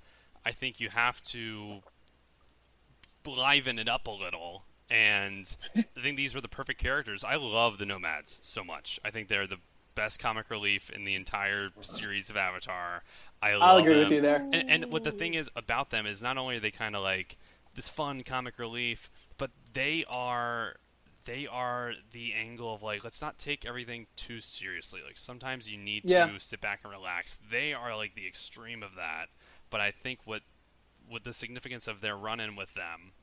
[0.45, 1.81] I think you have to
[3.25, 4.63] liven it up a little.
[4.89, 7.23] And I think these were the perfect characters.
[7.23, 8.99] I love the Nomads so much.
[9.03, 9.57] I think they're the
[9.97, 13.03] best comic relief in the entire series of Avatar.
[13.41, 14.03] I love I'll agree them.
[14.03, 14.47] with you there.
[14.53, 17.01] And, and what the thing is about them is not only are they kind of
[17.01, 17.35] like
[17.73, 20.75] this fun comic relief, but they are
[21.25, 25.01] they are the angle of like let's not take everything too seriously.
[25.05, 26.27] Like sometimes you need Yeah.
[26.27, 27.37] to sit back and relax.
[27.51, 29.25] They are like the extreme of that.
[29.71, 30.43] But I think what
[31.09, 33.13] what the significance of their run in with them,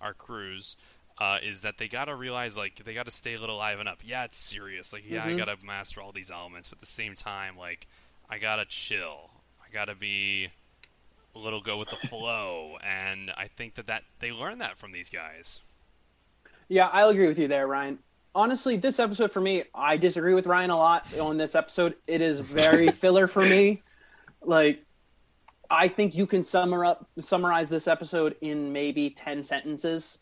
[0.00, 0.76] our crews,
[1.20, 3.98] uh, is that they gotta realize like they gotta stay a little liven up.
[4.04, 4.92] Yeah, it's serious.
[4.92, 5.34] Like yeah, Mhm.
[5.34, 7.86] I gotta master all these elements, but at the same time, like
[8.30, 9.30] I gotta chill.
[9.60, 10.48] I gotta be
[11.34, 14.92] a little go with the flow, and I think that that they learn that from
[14.92, 15.60] these guys.
[16.68, 17.98] Yeah, I'll agree with you there, Ryan.
[18.34, 21.96] Honestly, this episode for me, I disagree with Ryan a lot on this episode.
[22.06, 23.82] It is very filler for me.
[24.42, 24.84] Like,
[25.70, 30.18] I think you can summer up summarize this episode in maybe ten sentences.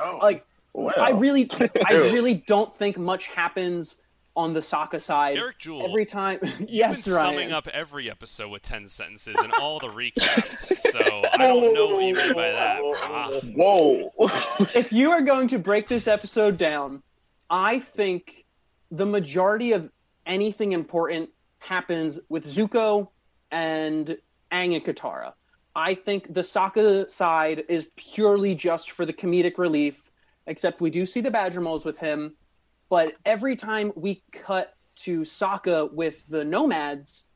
[0.00, 0.94] Oh, Like, well.
[0.98, 1.48] I really,
[1.88, 3.96] I really don't think much happens
[4.36, 5.38] on the Sokka side.
[5.38, 7.24] Eric Jewell, Every time, You've yes, been Ryan.
[7.34, 10.76] summing up every episode with ten sentences and all the recaps.
[10.76, 10.98] So
[11.32, 12.80] I don't know what you mean by that.
[12.82, 14.12] Ah, Whoa.
[14.74, 17.02] if you are going to break this episode down,
[17.48, 18.44] I think
[18.90, 19.90] the majority of
[20.26, 23.08] anything important happens with Zuko
[23.50, 24.18] and
[24.52, 25.32] Aang and Katara.
[25.76, 30.10] I think the Sokka side is purely just for the comedic relief,
[30.46, 32.34] except we do see the Badger Moles with him.
[32.88, 37.26] But every time we cut to Sokka with the Nomads,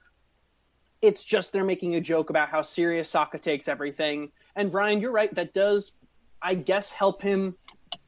[1.02, 4.32] it's just they're making a joke about how serious Sokka takes everything.
[4.56, 5.32] And Brian, you're right.
[5.34, 5.92] That does,
[6.40, 7.56] I guess, help him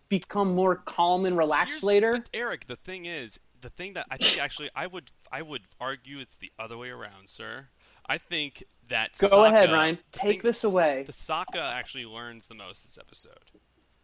[0.09, 2.25] become more calm and relaxed Here's- later.
[2.33, 6.19] Eric, the thing is, the thing that I think actually I would I would argue
[6.19, 7.69] it's the other way around, sir.
[8.13, 9.99] I think that Go Sokka- ahead, Ryan.
[10.13, 11.05] Take this away.
[11.07, 13.51] The Sokka actually learns the most this episode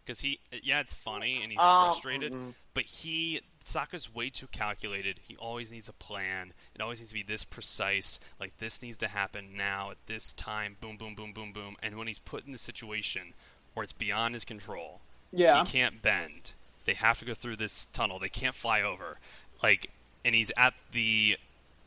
[0.05, 2.55] because he yeah it's funny and he's Um, frustrated, mm.
[2.73, 5.21] but he Sokka's way too calculated.
[5.23, 6.55] He always needs a plan.
[6.75, 8.18] It always needs to be this precise.
[8.40, 10.77] Like this needs to happen now at this time.
[10.81, 11.77] Boom, boom, boom, boom, boom.
[11.83, 13.35] And when he's put in the situation
[13.75, 15.01] where it's beyond his control,
[15.33, 15.62] Yeah.
[15.62, 16.53] he can't bend.
[16.87, 18.18] They have to go through this tunnel.
[18.18, 19.18] They can't fly over.
[19.62, 19.90] Like,
[20.25, 21.37] and he's at the.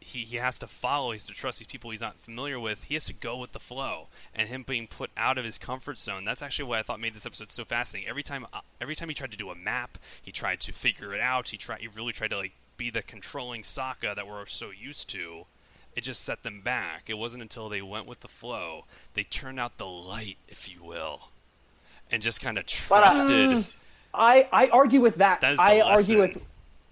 [0.04, 1.12] He, he has to follow.
[1.12, 2.84] He has to trust these people he's not familiar with.
[2.86, 4.08] He has to go with the flow.
[4.36, 6.26] And him being put out of his comfort zone.
[6.26, 8.10] That's actually what I thought made this episode so fascinating.
[8.10, 11.14] Every time, uh, every time he tried to do a map, he tried to figure
[11.14, 11.50] it out.
[11.50, 11.82] He tried.
[11.82, 15.46] He really tried to like be the controlling Sokka that we're so used to.
[15.96, 17.04] It just set them back.
[17.08, 20.84] It wasn't until they went with the flow, they turned out the light, if you
[20.84, 21.30] will,
[22.10, 23.66] and just kind of But, uh, trusted.
[24.14, 25.42] I I argue with that.
[25.42, 26.42] That is the I argue with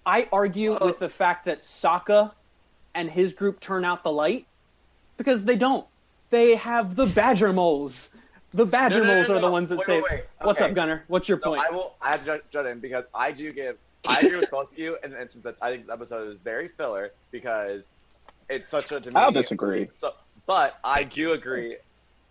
[0.06, 2.32] I argue with the fact that Sokka
[2.94, 4.46] and his group turn out the light?
[5.16, 5.86] Because they don't.
[6.30, 8.14] They have the Badger Moles.
[8.52, 10.24] The Badger No, no, no, Moles no, are the ones that Wait, say, wait, wait.
[10.42, 10.70] "What's Okay.
[10.70, 11.04] up, Gunner?
[11.08, 11.96] What's your So point?" I will.
[12.00, 13.78] I have to jut, jut in because I do give.
[14.08, 16.36] I agree with both of you in the instance that I think the episode is
[16.42, 17.88] very filler because
[18.48, 19.00] it's such a.
[19.00, 19.88] To me, I'll disagree.
[19.94, 20.12] So,
[20.46, 21.76] but I do agree.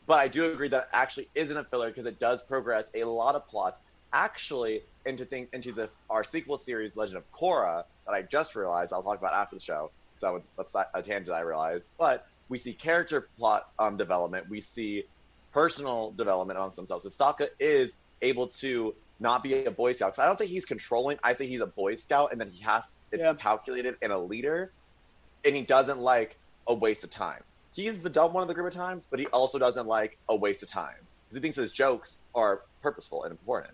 [0.07, 3.03] But I do agree that it actually isn't a filler because it does progress a
[3.03, 3.79] lot of plots
[4.11, 8.91] actually into things into the our sequel series, Legend of Korra, that I just realized
[8.91, 9.91] I'll talk about after the show.
[10.19, 11.89] So it's, that's a tangent I realized.
[11.97, 14.47] But we see character plot um, development.
[14.49, 15.05] We see
[15.53, 17.03] personal development amongst themselves.
[17.03, 20.13] So Sokka is able to not be a Boy Scout.
[20.15, 21.17] 'Cause I don't think he's controlling.
[21.23, 23.33] I think he's a Boy Scout, and then he has it's Yeah.
[23.33, 24.73] calculated and a leader,
[25.45, 27.41] and he doesn't like a waste of time.
[27.71, 30.35] He's the dumb one of the group at times, but he also doesn't like a
[30.35, 30.95] waste of time
[31.27, 33.73] because He thinks his jokes are purposeful and important.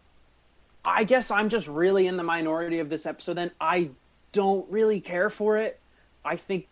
[0.85, 3.37] I guess I'm just really in the minority of this episode.
[3.37, 3.91] Then I
[4.31, 5.79] don't really care for it.
[6.25, 6.67] I think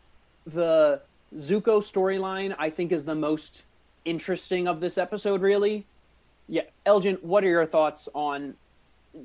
[0.46, 1.02] the
[1.36, 3.63] Zuko storyline I think is the most
[4.06, 5.42] interesting of this episode.
[5.42, 5.86] Really,
[6.48, 6.63] yeah.
[6.86, 8.56] Elgin, what are your thoughts on?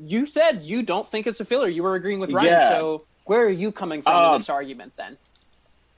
[0.04, 1.68] You said you don't think it's a filler.
[1.68, 2.48] You were agreeing with Ryan.
[2.48, 2.70] Yeah.
[2.70, 5.16] So where are you coming from Um, in this argument then?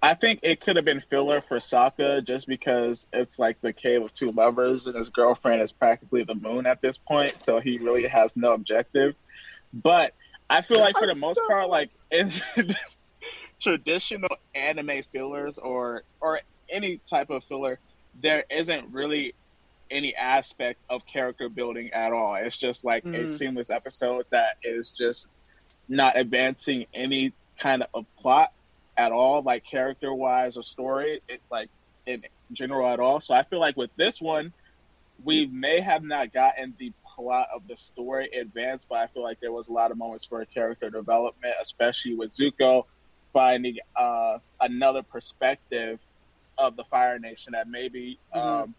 [0.03, 4.03] I think it could have been filler for Sokka just because it's like the cave
[4.03, 7.77] of two lovers and his girlfriend is practically the moon at this point, so he
[7.79, 9.15] really has no objective.
[9.75, 10.15] But
[10.49, 12.33] I feel like for the most part, like in
[13.63, 17.81] traditional anime fillers or or any type of filler,
[18.15, 19.35] there isn't really
[19.91, 22.37] any aspect of character building at all.
[22.37, 23.29] It's just like a Mhm.
[23.29, 25.29] seamless episode that is just
[25.89, 28.51] not advancing any kind of plot
[28.97, 31.69] at all, like character wise or story, it like
[32.07, 33.21] in general at all.
[33.21, 34.53] So I feel like with this one,
[35.23, 39.39] we may have not gotten the plot of the story advanced, but I feel like
[39.41, 42.85] there was a lot of moments for character development, especially with Zuko
[43.33, 45.99] finding uh, another perspective
[46.59, 48.75] of the Fire Nation that maybe um,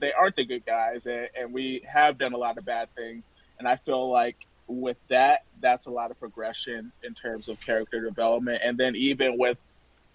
[0.00, 3.24] they aren't the good guys, and, and we have done a lot of bad things.
[3.58, 8.00] And I feel like with that, that's a lot of progression in terms of character
[8.00, 8.62] development.
[8.64, 9.58] And then even with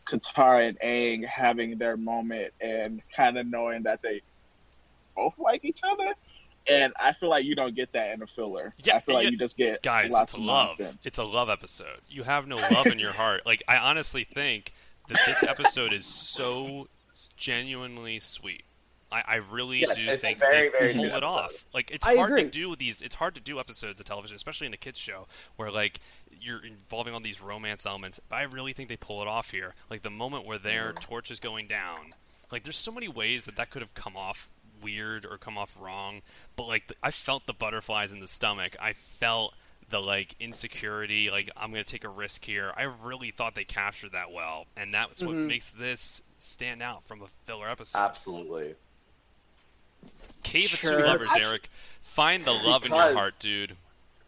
[0.05, 4.21] Katara and Aang having their moment and kind of knowing that they
[5.15, 6.13] both like each other.
[6.69, 8.73] And I feel like you don't get that in a filler.
[8.79, 9.29] Yeah, I feel like yeah.
[9.31, 10.79] you just get Guys, lots it's of love.
[10.79, 11.05] nonsense.
[11.05, 11.99] It's a love episode.
[12.09, 13.45] You have no love in your heart.
[13.45, 14.73] Like I honestly think
[15.07, 16.87] that this episode is so
[17.37, 18.63] genuinely sweet.
[19.11, 21.23] I, I really Yes, do think very, they very pull it episode.
[21.23, 21.65] off.
[21.73, 22.43] Like it's I hard agree.
[22.45, 23.01] to do these.
[23.01, 25.99] It's hard to do episodes of television, especially in a kids show, where like
[26.41, 28.19] you're involving all these romance elements.
[28.27, 29.75] But I really think they pull it off here.
[29.89, 30.99] Like the moment where their mm.
[30.99, 32.09] torch is going down.
[32.51, 34.49] Like there's so many ways that that could have come off
[34.81, 36.21] weird or come off wrong.
[36.55, 38.73] But like the, I felt the butterflies in the stomach.
[38.79, 39.53] I felt
[39.89, 41.29] the like insecurity.
[41.29, 42.71] Like I'm gonna take a risk here.
[42.75, 45.47] I really thought they captured that well, and that's what Mhm.
[45.47, 47.99] makes this stand out from a filler episode.
[47.99, 48.75] Absolutely.
[50.43, 50.99] Cave of Sure.
[50.99, 51.69] Two Lovers, Actu- Eric.
[52.01, 53.75] Find the love in your heart, dude.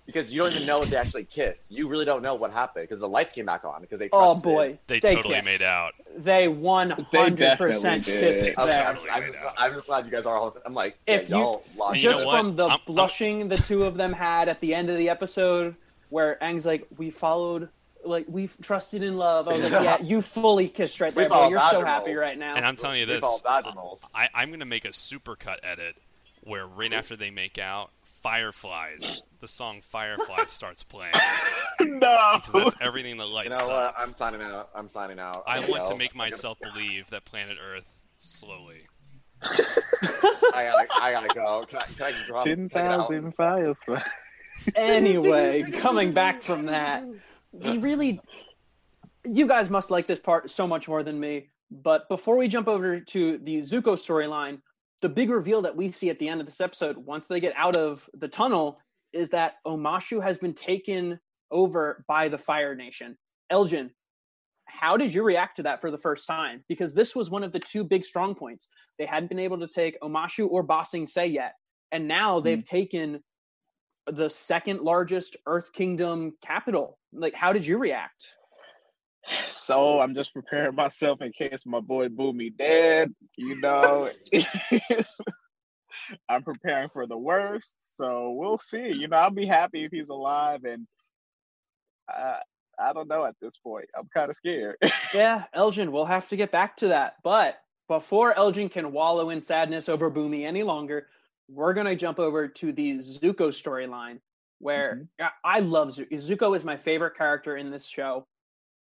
[0.07, 1.67] Because you don't even know if they actually kiss.
[1.69, 4.33] You really don't know what happened because the lights came back on because they Oh
[4.39, 5.45] boy, They, totally kissed.
[5.45, 5.93] made out.
[6.17, 8.81] They one hundred percent kissed Okay, Okay.
[8.81, 9.37] I'm, Totally I'm just.
[9.57, 10.55] I'm just glad you guys are all.
[10.65, 12.39] I'm like, yeah, If you- y'all locked And you know just what?
[12.39, 15.09] from the I'm- I'm- blushing the two of them had at the end of the
[15.09, 15.75] episode
[16.09, 17.69] where Aang's like we followed
[18.05, 21.49] like we've trusted in love i was like yeah you fully kissed right there bro
[21.49, 22.21] you're so happy Moles.
[22.21, 23.99] right now And I'm telling you this, call.
[24.15, 25.97] I, I'm gonna make a supercut edit
[26.43, 27.91] where right after they make out,
[28.31, 31.13] Fireflies, the song Fireflies starts playing
[31.79, 32.39] no.
[32.41, 33.95] because that's everything that lights You know up.
[33.95, 33.95] what?
[33.97, 34.69] I'm signing out.
[34.75, 35.43] I'm signing out.
[35.47, 37.85] I gotta want to make I gotta- myself believe that planet Earth
[38.19, 38.81] slowly.
[39.41, 39.47] I
[40.53, 41.65] gotta, I gotta go.
[41.69, 42.43] Can I, can I drop?
[42.43, 43.07] Ten take it out?
[43.07, 44.03] thousand fireflies.
[44.75, 47.05] anyway coming back from that
[47.53, 48.19] we really
[49.23, 52.67] you guys must like this part so much more than me but before we jump
[52.67, 54.59] over to the zuko storyline
[55.01, 57.53] the big reveal that we see at the end of this episode once they get
[57.55, 58.79] out of the tunnel
[59.13, 61.19] is that omashu has been taken
[61.51, 63.17] over by the fire nation
[63.49, 63.91] elgin
[64.65, 67.53] how did you react to that for the first time because this was one of
[67.53, 68.67] the two big strong points
[68.99, 71.53] they hadn't been able to take omashu or Ba Sing Se yet
[71.91, 72.45] and now mm-hmm.
[72.45, 73.21] they've taken
[74.07, 76.97] the second largest Earth Kingdom capital.
[77.13, 78.27] Like, how did you react?
[79.49, 83.13] So I'm just preparing myself in case my boy Bumi dead.
[83.37, 84.09] You know,
[86.29, 87.75] I'm preparing for the worst.
[87.95, 88.89] So we'll see.
[88.93, 90.87] You know, I'll be happy if he's alive, and
[92.09, 92.39] I,
[92.79, 93.85] I don't know at this point.
[93.97, 94.77] I'm kind of scared.
[95.13, 97.15] Yeah, Elgin, we'll have to get back to that.
[97.23, 97.57] But
[97.87, 101.07] before Elgin can wallow in sadness over Bumi any longer,
[101.47, 104.19] we're going to jump over to the Zuko storyline
[104.59, 105.25] where mm-hmm.
[105.45, 106.11] I- I love Zuko.
[106.11, 108.27] Zuko is my favorite character in this show.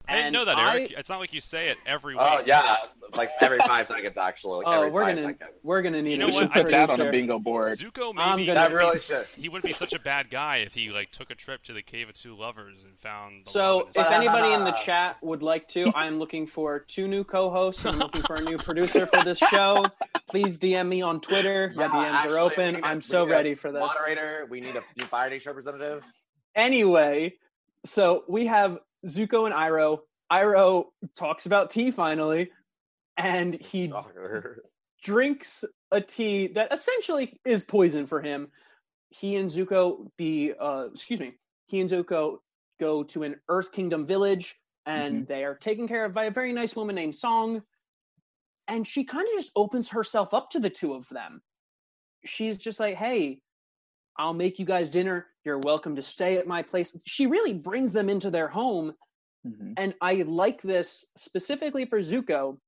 [0.07, 0.93] I didn't know that, I- Eric.
[0.97, 2.41] It's not like you say it every oh, week.
[2.41, 2.77] Oh yeah,
[3.17, 4.59] like every five seconds actually.
[4.59, 5.51] Like Oh, every we're five gonna seconds.
[5.63, 7.09] we're gonna need You know We should put that on producer.
[7.09, 7.79] a bingo board.
[7.79, 9.27] Zuko I'm maybe That really be, should.
[9.37, 11.81] he wouldn't be such a bad guy if he like took a trip to the
[11.83, 13.47] cave of two lovers and found.
[13.47, 17.25] The So, if anybody in the chat would like to, I'm looking for two new
[17.25, 17.87] co-hosts.
[17.87, 19.85] I'm looking for a new producer for this show.
[20.29, 21.73] Please DM me on Twitter.
[21.77, 22.75] My Yeah, DMs actually, are open.
[22.75, 23.81] need a- I'm we so ready for this.
[23.81, 26.05] Moderator, we need a new Fire Nation representative.
[26.55, 27.35] Anyway,
[27.85, 30.01] so we have Zuko and Iroh.
[30.31, 30.87] Iroh
[31.17, 32.51] talks about tea finally,
[33.17, 33.93] and he
[35.03, 38.49] drinks a tea that essentially is poison for him.
[39.11, 41.33] He and Zuko be uh excuse me.
[41.67, 42.39] He and Zuko
[42.81, 46.53] go to an Earth Kingdom village and they are taken care of by a very
[46.53, 47.63] nice woman named Song.
[48.67, 51.43] And she kind of just opens herself up to the two of them.
[52.25, 53.41] She's just like, "Hey,
[54.17, 55.27] I'll make you guys dinner.
[55.45, 58.95] You're welcome to stay at my place." She really brings them into their home
[59.47, 59.75] Mhm.
[59.77, 62.61] and I like this specifically for Zuko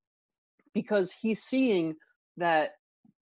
[0.75, 1.97] because he's seeing
[2.37, 2.77] that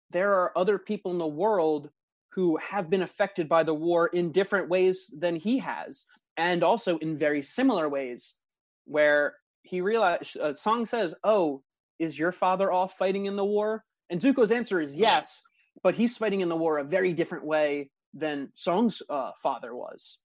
[0.10, 1.92] there are other people in the world
[2.32, 6.06] who have been affected by the war in different ways than he has,
[6.36, 8.38] and also in very similar ways.
[8.86, 11.64] Where he realized, uh, Song says, "Oh,
[12.00, 15.42] is your father off fighting in the war?" And Zuko's answer is yes,
[15.84, 20.20] but he's fighting in the war a very different way than Song's uh, father was.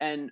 [0.00, 0.30] And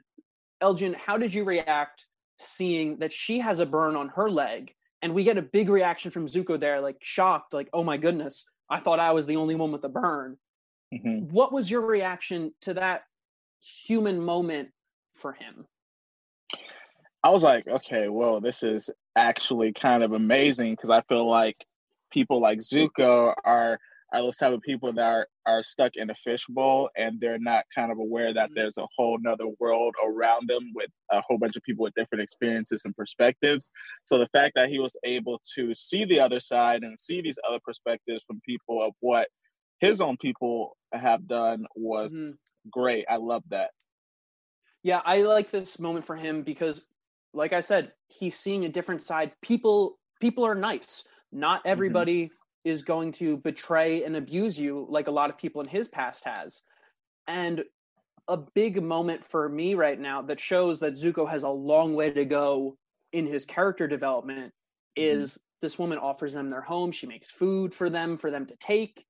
[0.61, 2.07] Elgin, how did you react
[2.38, 4.74] seeing that she has a burn on her leg?
[5.03, 8.47] And we get a big reaction from Zuko there, like shocked, like, oh my goodness,
[8.68, 10.38] I thought I was the only one with a burn.
[10.92, 11.30] Mhm.
[11.30, 13.05] What was your reaction to that
[13.61, 14.70] human moment
[15.14, 15.66] for him?
[17.22, 21.64] I was like, okay, well, this is actually kind of amazing because I feel like
[22.11, 23.80] people like Zuko are
[24.16, 27.64] are those type of people that are, are stuck in a fishbowl and they're not
[27.74, 31.56] kind of aware that there's a whole nother world around them with a whole bunch
[31.56, 33.68] of people with different experiences and perspectives.
[34.06, 37.38] So the fact that he was able to see the other side and see these
[37.48, 39.28] other perspectives from people of what
[39.80, 42.38] his own people have done was Mhm.
[42.70, 43.04] great.
[43.08, 43.72] I love that.
[44.82, 46.86] Yeah, I like this moment for him because,
[47.34, 49.32] like I said, he's seeing a different side.
[49.42, 51.06] People, people are nice.
[51.32, 52.30] Not everybody
[52.66, 56.24] is going to betray and abuse you like a lot of people in his past
[56.24, 56.62] has.
[57.28, 57.62] And
[58.26, 62.10] a big moment for me right now that shows that Zuko has a long way
[62.10, 62.76] to go
[63.12, 64.52] in his character development
[64.98, 65.02] Mhm.
[65.20, 66.90] is this woman offers them their home.
[66.90, 69.06] She makes food for them for them to take.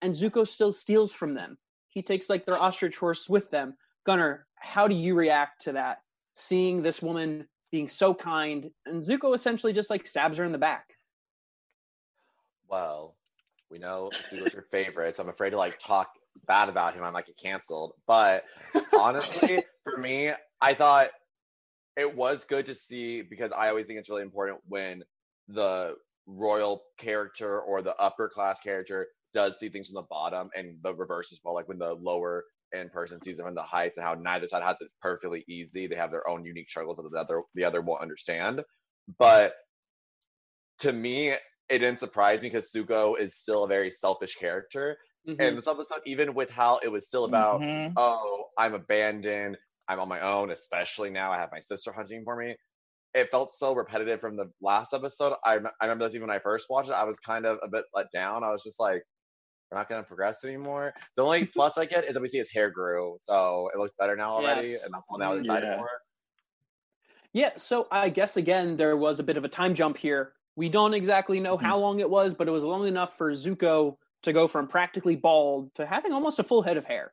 [0.00, 1.58] And Zuko still steals from them.
[1.88, 3.76] He takes like their ostrich horse with them.
[4.04, 5.98] Gunner, how do you react to that?
[6.34, 10.58] Seeing this woman being so kind and Zuko essentially just like stabs her in the
[10.58, 10.96] back.
[12.72, 13.14] Well,
[13.70, 16.08] we know Zuko's your favorite, so I'm afraid to like talk
[16.46, 17.04] bad about him.
[17.04, 17.92] I might get canceled.
[18.06, 18.44] But
[18.98, 21.10] honestly, for me, I thought
[21.98, 25.04] it was good to see because I always think it's really important when
[25.48, 25.96] the
[26.26, 30.94] royal character or the upper class character does see things from the bottom and the
[30.94, 32.44] reverse as well, like when the lower
[32.74, 35.86] end person sees them in the heights and how neither side has it perfectly easy.
[35.86, 38.62] They have their own unique struggles that the other the other won't understand.
[39.18, 39.52] But
[40.78, 41.34] to me,
[41.68, 44.98] it didn't surprise me because Zuko is still a very selfish character.
[45.26, 45.36] Mhm.
[45.38, 47.92] And this episode, even with how it was still about, Mhm.
[47.96, 49.56] oh, I'm abandoned,
[49.88, 52.56] I'm on my own, especially now I have my sister hunting for me.
[53.14, 55.36] It felt so repetitive from the last episode.
[55.44, 56.94] I, I remember this even when I first watched it.
[56.94, 58.42] I was kind of a bit let down.
[58.42, 59.02] I was just like,
[59.70, 60.92] we're not going to progress anymore.
[61.16, 63.94] The only plus I get is that we see his hair grew, so it looks
[63.98, 64.84] better now already, Yes.
[64.84, 65.78] and that's all now excited Yeah.
[65.78, 65.88] for.
[67.32, 70.34] Yeah, so I guess again there was a bit of a time jump here.
[70.56, 71.62] We don't exactly know Mhm.
[71.62, 75.16] how long it was, but it was long enough for Zuko to go from practically
[75.16, 77.12] bald to having almost a full head of hair.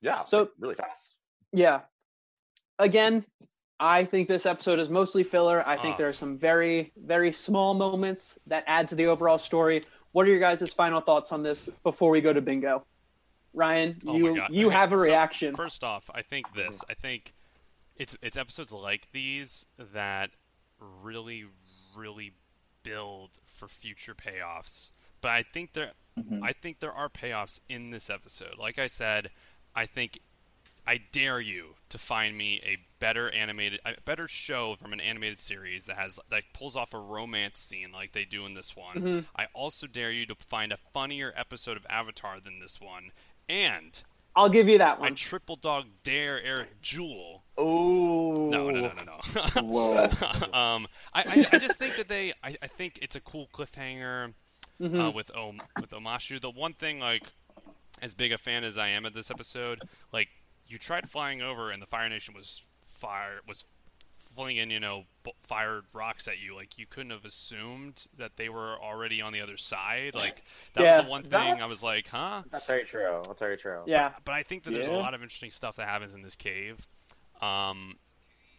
[0.00, 1.18] Yeah, So- really fast.
[1.52, 1.82] Yeah.
[2.78, 3.24] Again,
[3.80, 5.66] I think this episode is mostly filler.
[5.66, 5.98] I think Ah.
[5.98, 9.82] there are some very, very small moments that add to the overall story.
[10.12, 12.86] What are your guys' final thoughts on this before we go to bingo?
[13.52, 14.50] Ryan, Oh my you God.
[14.54, 15.56] you Okay, have a so reaction.
[15.56, 16.84] First off, I think this.
[16.90, 17.34] I think
[17.96, 20.30] it's it's episodes like these that
[20.78, 21.46] really,
[21.94, 22.34] really
[22.90, 24.90] build for future payoffs.
[25.20, 26.40] But I think there, Mhm.
[26.42, 28.56] I think there are payoffs in this episode.
[28.58, 29.30] Like I said,
[29.74, 30.18] I think
[30.86, 35.40] I dare you to find me a better animated, a better show from an animated
[35.40, 38.96] series that has that pulls off a romance scene like they do in this one.
[38.96, 39.26] Mhm.
[39.34, 43.10] I also dare you to find a funnier episode of Avatar than this one.
[43.48, 44.00] And
[44.36, 45.14] I'll give you that I one.
[45.14, 47.42] triple dog dare Eric Jewell.
[47.58, 48.48] Ooh.
[48.50, 49.62] No, no, no, no, no.
[49.62, 50.04] Whoa.
[50.52, 54.34] um, I, I, I just think that they, I, I think it's a cool cliffhanger
[54.80, 55.08] Mhm.
[55.08, 56.38] uh, with Om, with Omashu.
[56.38, 57.22] The one thing, like,
[58.02, 59.80] as big a fan as I am of this episode,
[60.12, 60.28] like,
[60.66, 63.64] you tried flying over and the Fire Nation was fire was
[64.36, 66.54] flinging, you know, b- fired rocks at you.
[66.54, 70.14] Like you couldn't have assumed that they were already on the other side.
[70.14, 72.42] Like that Yeah, was the one thing I was like, huh?
[72.50, 73.22] That's very true.
[73.26, 73.80] That's very true.
[73.86, 74.12] Yeah.
[74.24, 76.86] But I think that there's a lot of interesting stuff that happens in this cave,
[77.40, 77.96] um,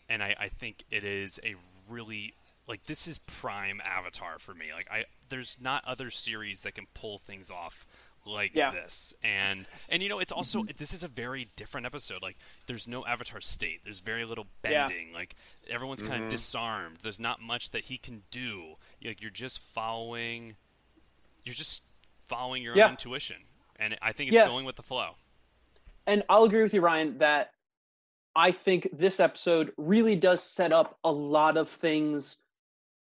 [0.09, 1.55] and I, I think it is a
[1.89, 2.34] really
[2.67, 4.67] like this is prime Avatar for me.
[4.73, 7.86] Like I, there's not other series that can pull things off
[8.28, 8.71] like Yeah.
[8.71, 10.71] this, and and you know it's also mm-hmm.
[10.78, 12.21] this is a very different episode.
[12.21, 13.82] Like there's no Avatar state.
[13.84, 14.88] There's very little Yeah.
[14.88, 15.13] bending.
[15.13, 15.36] Like
[15.69, 16.30] everyone's kind of mm-hmm.
[16.30, 16.97] disarmed.
[17.01, 18.75] There's not much that he can do.
[19.03, 20.55] Like you're just following.
[21.43, 21.84] You're just
[22.28, 22.86] following your Yeah.
[22.86, 23.38] own intuition,
[23.78, 24.47] and I think it's Yeah.
[24.47, 25.15] going with the flow.
[26.05, 27.51] And I'll agree with you, Ryan, that
[28.36, 32.38] I think this episode really does set up a lot of things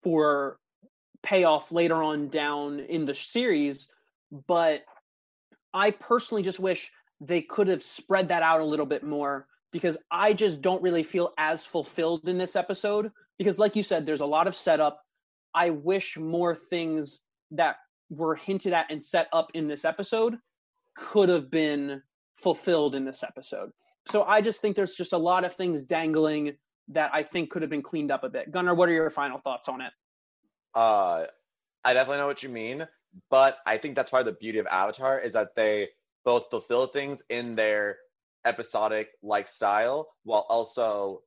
[0.01, 0.57] for
[1.23, 3.91] payoff later on down in the series.
[4.31, 4.83] But
[5.73, 9.97] I personally just wish they could have spread that out a little bit more because
[10.11, 13.11] I just don't really feel as fulfilled in this episode.
[13.37, 15.01] Because, like you said, there's a lot of setup.
[15.53, 17.21] I wish more things
[17.51, 17.77] that
[18.09, 20.37] were hinted at and set up in this episode
[20.95, 22.03] could have been
[22.35, 23.71] fulfilled in this episode.
[24.07, 26.57] So I just think there's just a lot of things dangling
[26.89, 28.51] that I think could have been cleaned up a bit.
[28.51, 29.93] Gunner, what are your final thoughts on it?
[30.75, 31.25] Uh,
[31.83, 32.87] I definitely know what you mean,
[33.29, 35.89] but I think that's part of the beauty of Avatar is that they
[36.25, 37.97] both fulfill things in their
[38.45, 41.21] episodic like style while also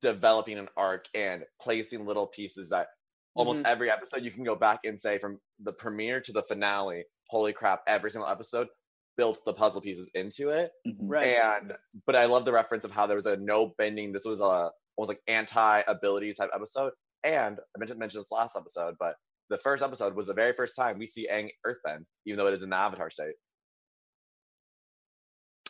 [0.00, 2.88] developing an arc and placing little pieces that
[3.34, 7.04] almost every episode you can go back and say from the premiere to the finale,
[7.28, 8.68] holy crap, every single episode
[9.16, 10.72] built the puzzle pieces into it.
[10.86, 10.96] Mhm.
[11.00, 11.26] Right.
[11.38, 11.72] And
[12.06, 14.12] but I love the reference of how there was a no bending.
[14.12, 16.92] This was a almost like anti abilities type episode.
[17.24, 19.16] And I mentioned mentioned this last episode, but
[19.52, 22.54] the first episode was the very first time we see Aang earthbend, even though it
[22.54, 23.34] is in the Avatar state,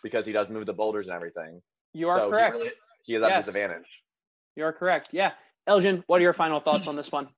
[0.02, 1.60] because he does move the boulders and everything.
[1.92, 2.54] you are so correct.
[2.54, 2.72] He, really,
[3.04, 3.46] he has that Yes.
[3.46, 4.02] disadvantage.
[4.56, 5.08] You are correct.
[5.12, 5.32] Yeah.
[5.66, 7.28] Elgin, what are your final thoughts on this one?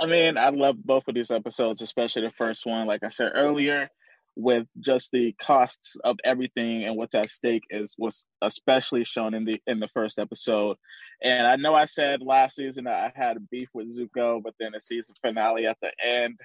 [0.00, 2.86] I mean, I love both of these episodes, especially the first one.
[2.86, 3.88] Like I said earlier,
[4.36, 9.44] with just the costs of everything and what's at stake is was especially shown in
[9.44, 10.76] the in the first episode.
[11.22, 14.72] And I know I said last season I had a beef with Zuko, but then
[14.74, 16.38] the season finale at the end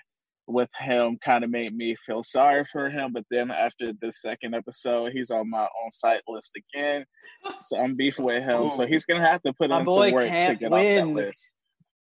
[0.48, 3.12] with him kind of made me feel sorry for him.
[3.14, 7.06] But then after the second episode, he's on my own site list again.
[7.64, 8.72] So I'm beefing with him.
[8.72, 11.00] So he's gonna have to put My in some work to get win.
[11.00, 11.52] off that list.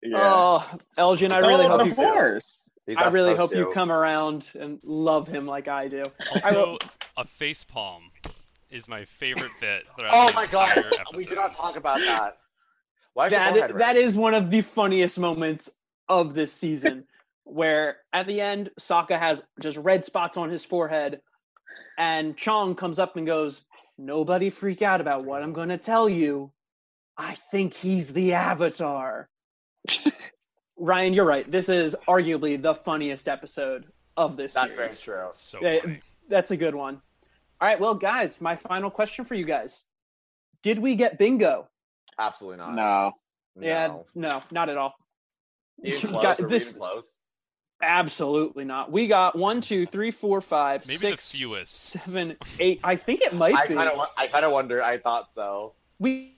[0.03, 0.17] Yeah.
[0.21, 2.69] Oh, Elgin, I So, really hope of you, course.
[2.97, 6.03] I really hope supposed you come around and love him like I do.
[6.33, 6.77] Also,
[7.17, 8.11] a face palm
[8.69, 9.83] is my favorite bit.
[9.97, 12.37] throughout Oh the my god, entire we do not talk about that.
[13.13, 13.81] Why is your That forehead is, red?
[13.81, 15.69] that is one of the funniest moments
[16.09, 17.05] of this season,
[17.43, 21.21] where at the end Sokka has just red spots on his forehead,
[21.97, 23.63] and Chong comes up and goes,
[23.97, 26.51] "Nobody freak out about what I'm going to tell you.
[27.17, 29.29] I think he's the Avatar."
[30.77, 31.49] Ryan, you're right.
[31.49, 33.85] This is arguably the funniest episode
[34.17, 35.01] of this That's very series.
[35.01, 35.29] true.
[35.33, 35.95] So Yeah.
[36.27, 37.01] That's a good one.
[37.59, 39.85] All right, well, guys, my final question for you guys:
[40.63, 41.67] Did we get bingo?
[42.17, 42.73] Absolutely not.
[42.73, 43.11] No.
[43.59, 44.05] Yeah, No.
[44.15, 44.95] no, not at all.
[45.83, 46.23] Even close.
[46.23, 47.05] Got Are we this- even close?
[47.83, 48.91] Absolutely not.
[48.91, 51.73] We got one, two, three, four, five, Maybe six, the fewest.
[51.75, 52.79] seven, eight.
[52.83, 53.73] I think it might I be.
[53.73, 54.83] kind of, I kind of wonder.
[54.83, 55.73] I thought so.
[55.97, 56.35] we,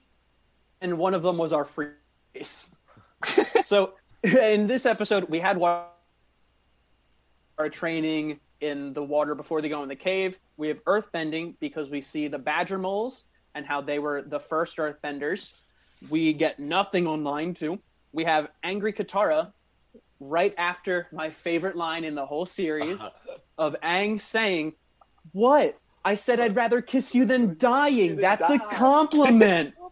[0.79, 1.89] and one of them was our free
[2.33, 2.73] space.
[3.63, 3.93] So
[4.23, 5.89] in this episode, we had our
[7.69, 10.39] training in the water before they go in the cave.
[10.57, 14.77] We have earthbending because we see the badger moles and how they were the first
[14.77, 15.53] earthbenders.
[16.09, 17.79] We get nothing on line two.
[18.13, 19.51] We have angry Katara
[20.19, 23.01] right after my favorite line in the whole series
[23.57, 24.73] of Aang saying,
[25.31, 25.77] What?
[26.05, 28.17] I said I'd rather kiss you than dying.
[28.17, 29.73] That's a compliment.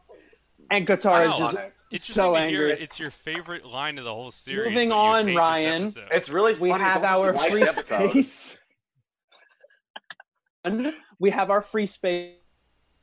[0.69, 1.51] And Katara's Wow.
[1.51, 1.57] just
[1.91, 2.83] It's so to hear angry.
[2.83, 4.69] it's your favorite line of the whole series.
[4.69, 5.91] Moving on, Ryan.
[6.11, 8.09] It's really we have our free episode.
[8.11, 8.57] space.
[10.63, 12.35] And we have our free space.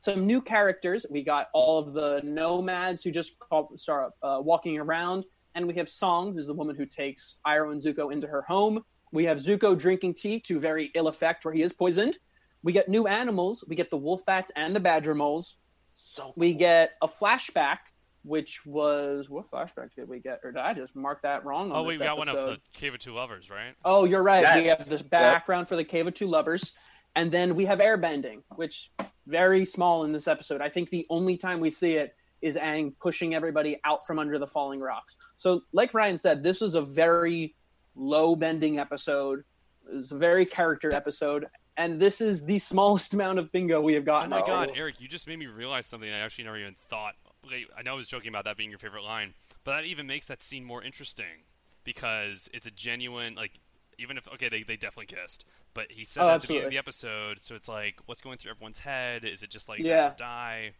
[0.01, 1.05] Some new characters.
[1.09, 5.25] We got all of the nomads who just call, start uh, walking around,
[5.55, 8.81] and we have Song, who's the woman who takes Iroh and Zuko into her home.
[9.11, 12.17] We have Zuko drinking tea to very ill effect, where he is poisoned.
[12.63, 13.63] We get new animals.
[13.67, 15.57] We get the wolf bats and the badger moles.
[15.97, 17.79] So We get a flashback,
[18.23, 21.71] which was what flashback did we get, or did I just mark that wrong?
[21.71, 22.49] On Oh, we this got one episode?
[22.49, 23.73] of the Cave of Two Lovers, right?
[23.85, 24.61] Oh, you're right.
[24.61, 26.77] We have the background for the Cave of Two Lovers,
[27.15, 28.91] and then we have airbending, which
[29.27, 30.61] very small in this episode.
[30.61, 34.37] I think the only time we see it is Aang pushing everybody out from under
[34.39, 35.15] the falling rocks.
[35.35, 37.55] So, like Ryan said, this was a very
[37.95, 39.43] low bending episode.
[39.91, 41.47] It was a very character episode,
[41.77, 44.31] and this is the smallest amount of bingo we have gotten.
[44.33, 44.53] Oh gotten.
[44.55, 47.15] my god, Eric, you just made me realize something I actually never even thought.
[47.51, 49.33] Like, I know I was joking about that being your favorite line,
[49.63, 51.43] but that even makes that scene more interesting
[51.83, 53.53] because it's a genuine like.
[54.01, 55.43] Even if okay, they, they definitely kissed,
[55.73, 58.21] but he said Oh, that at the beginning of the episode, so it's like, what's
[58.21, 59.25] going through everyone's head?
[59.25, 60.13] Is it just like Yeah.
[60.15, 60.71] die?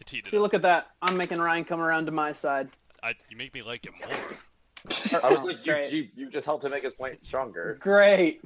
[0.00, 0.86] It teed it See, look at that.
[1.02, 2.70] I'm making Ryan come around to my side.
[3.02, 5.20] I, you make me like it more.
[5.22, 7.76] I was Oh, like, you, you, you just helped to make his point stronger.
[7.78, 8.40] Great.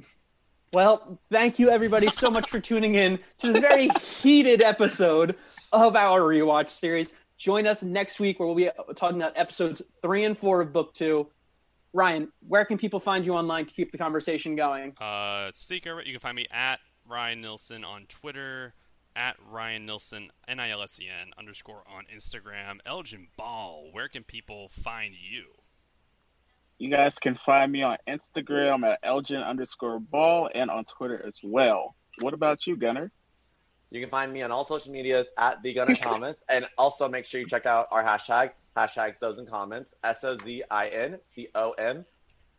[0.75, 5.37] Well, thank you everybody so much for tuning in to this very heated episode
[5.71, 7.15] of our rewatch series.
[7.37, 10.93] Join us next week where we'll be talking about episodes three and four of book
[10.93, 11.29] two.
[11.93, 14.97] Ryan, where can people find you online to keep the conversation going?
[14.97, 18.73] Uh, Seeker, you can find me at Ryan Nilsen on Twitter,
[19.15, 22.79] at Ryan Nilsen N I L S E N underscore on Instagram.
[22.85, 25.45] Elgin Ball, where can people find you?
[26.77, 31.39] You guys can find me on Instagram at Elgin underscore ball and on Twitter as
[31.41, 31.95] well.
[32.19, 33.11] What about you, Gunner?
[33.91, 37.25] You can find me on all social medias at the Gunner Thomas, and also make
[37.25, 41.17] sure you check out our hashtag hashtag Soz in Comments S O Z I N
[41.23, 42.05] C O M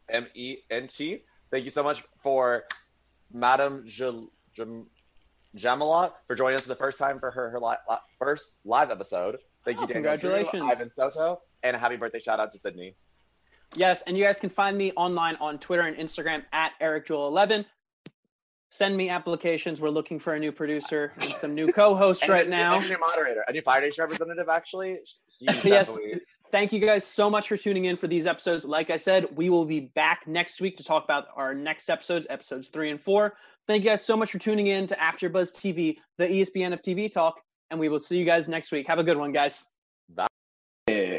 [0.08, 1.22] M E N T.
[1.50, 2.64] Thank you so much for
[3.32, 3.84] Madam
[5.56, 8.90] Jamala for joining us for the first time for her, her li- li- first live
[8.90, 9.36] episode.
[9.64, 10.70] Thank Oh, you, Daniel Drew, congratulations.
[10.70, 12.94] Ivan Soto, and a happy birthday shout out to Sydney.
[13.74, 17.64] Yes, and you guys can find me online on Twitter and Instagram at EricJoel11.
[18.70, 19.80] Send me applications.
[19.80, 22.76] We're looking for a new producer and some new co-hosts right a- now.
[22.76, 24.98] and a new moderator, a new Fire Nation representative, actually.
[25.64, 25.96] Yes.
[26.52, 28.64] Thank you guys so much for tuning in for these episodes.
[28.64, 32.26] Like I said, we will be back next week to talk about our next episodes,
[32.30, 33.34] episodes three and four.
[33.66, 37.12] Thank you guys so much for tuning in to AfterBuzz TV, the ESPN of TV
[37.12, 37.40] talk,
[37.70, 38.86] and we will see you guys next week.
[38.86, 39.64] Have a good one, guys.
[40.88, 41.18] Yeah.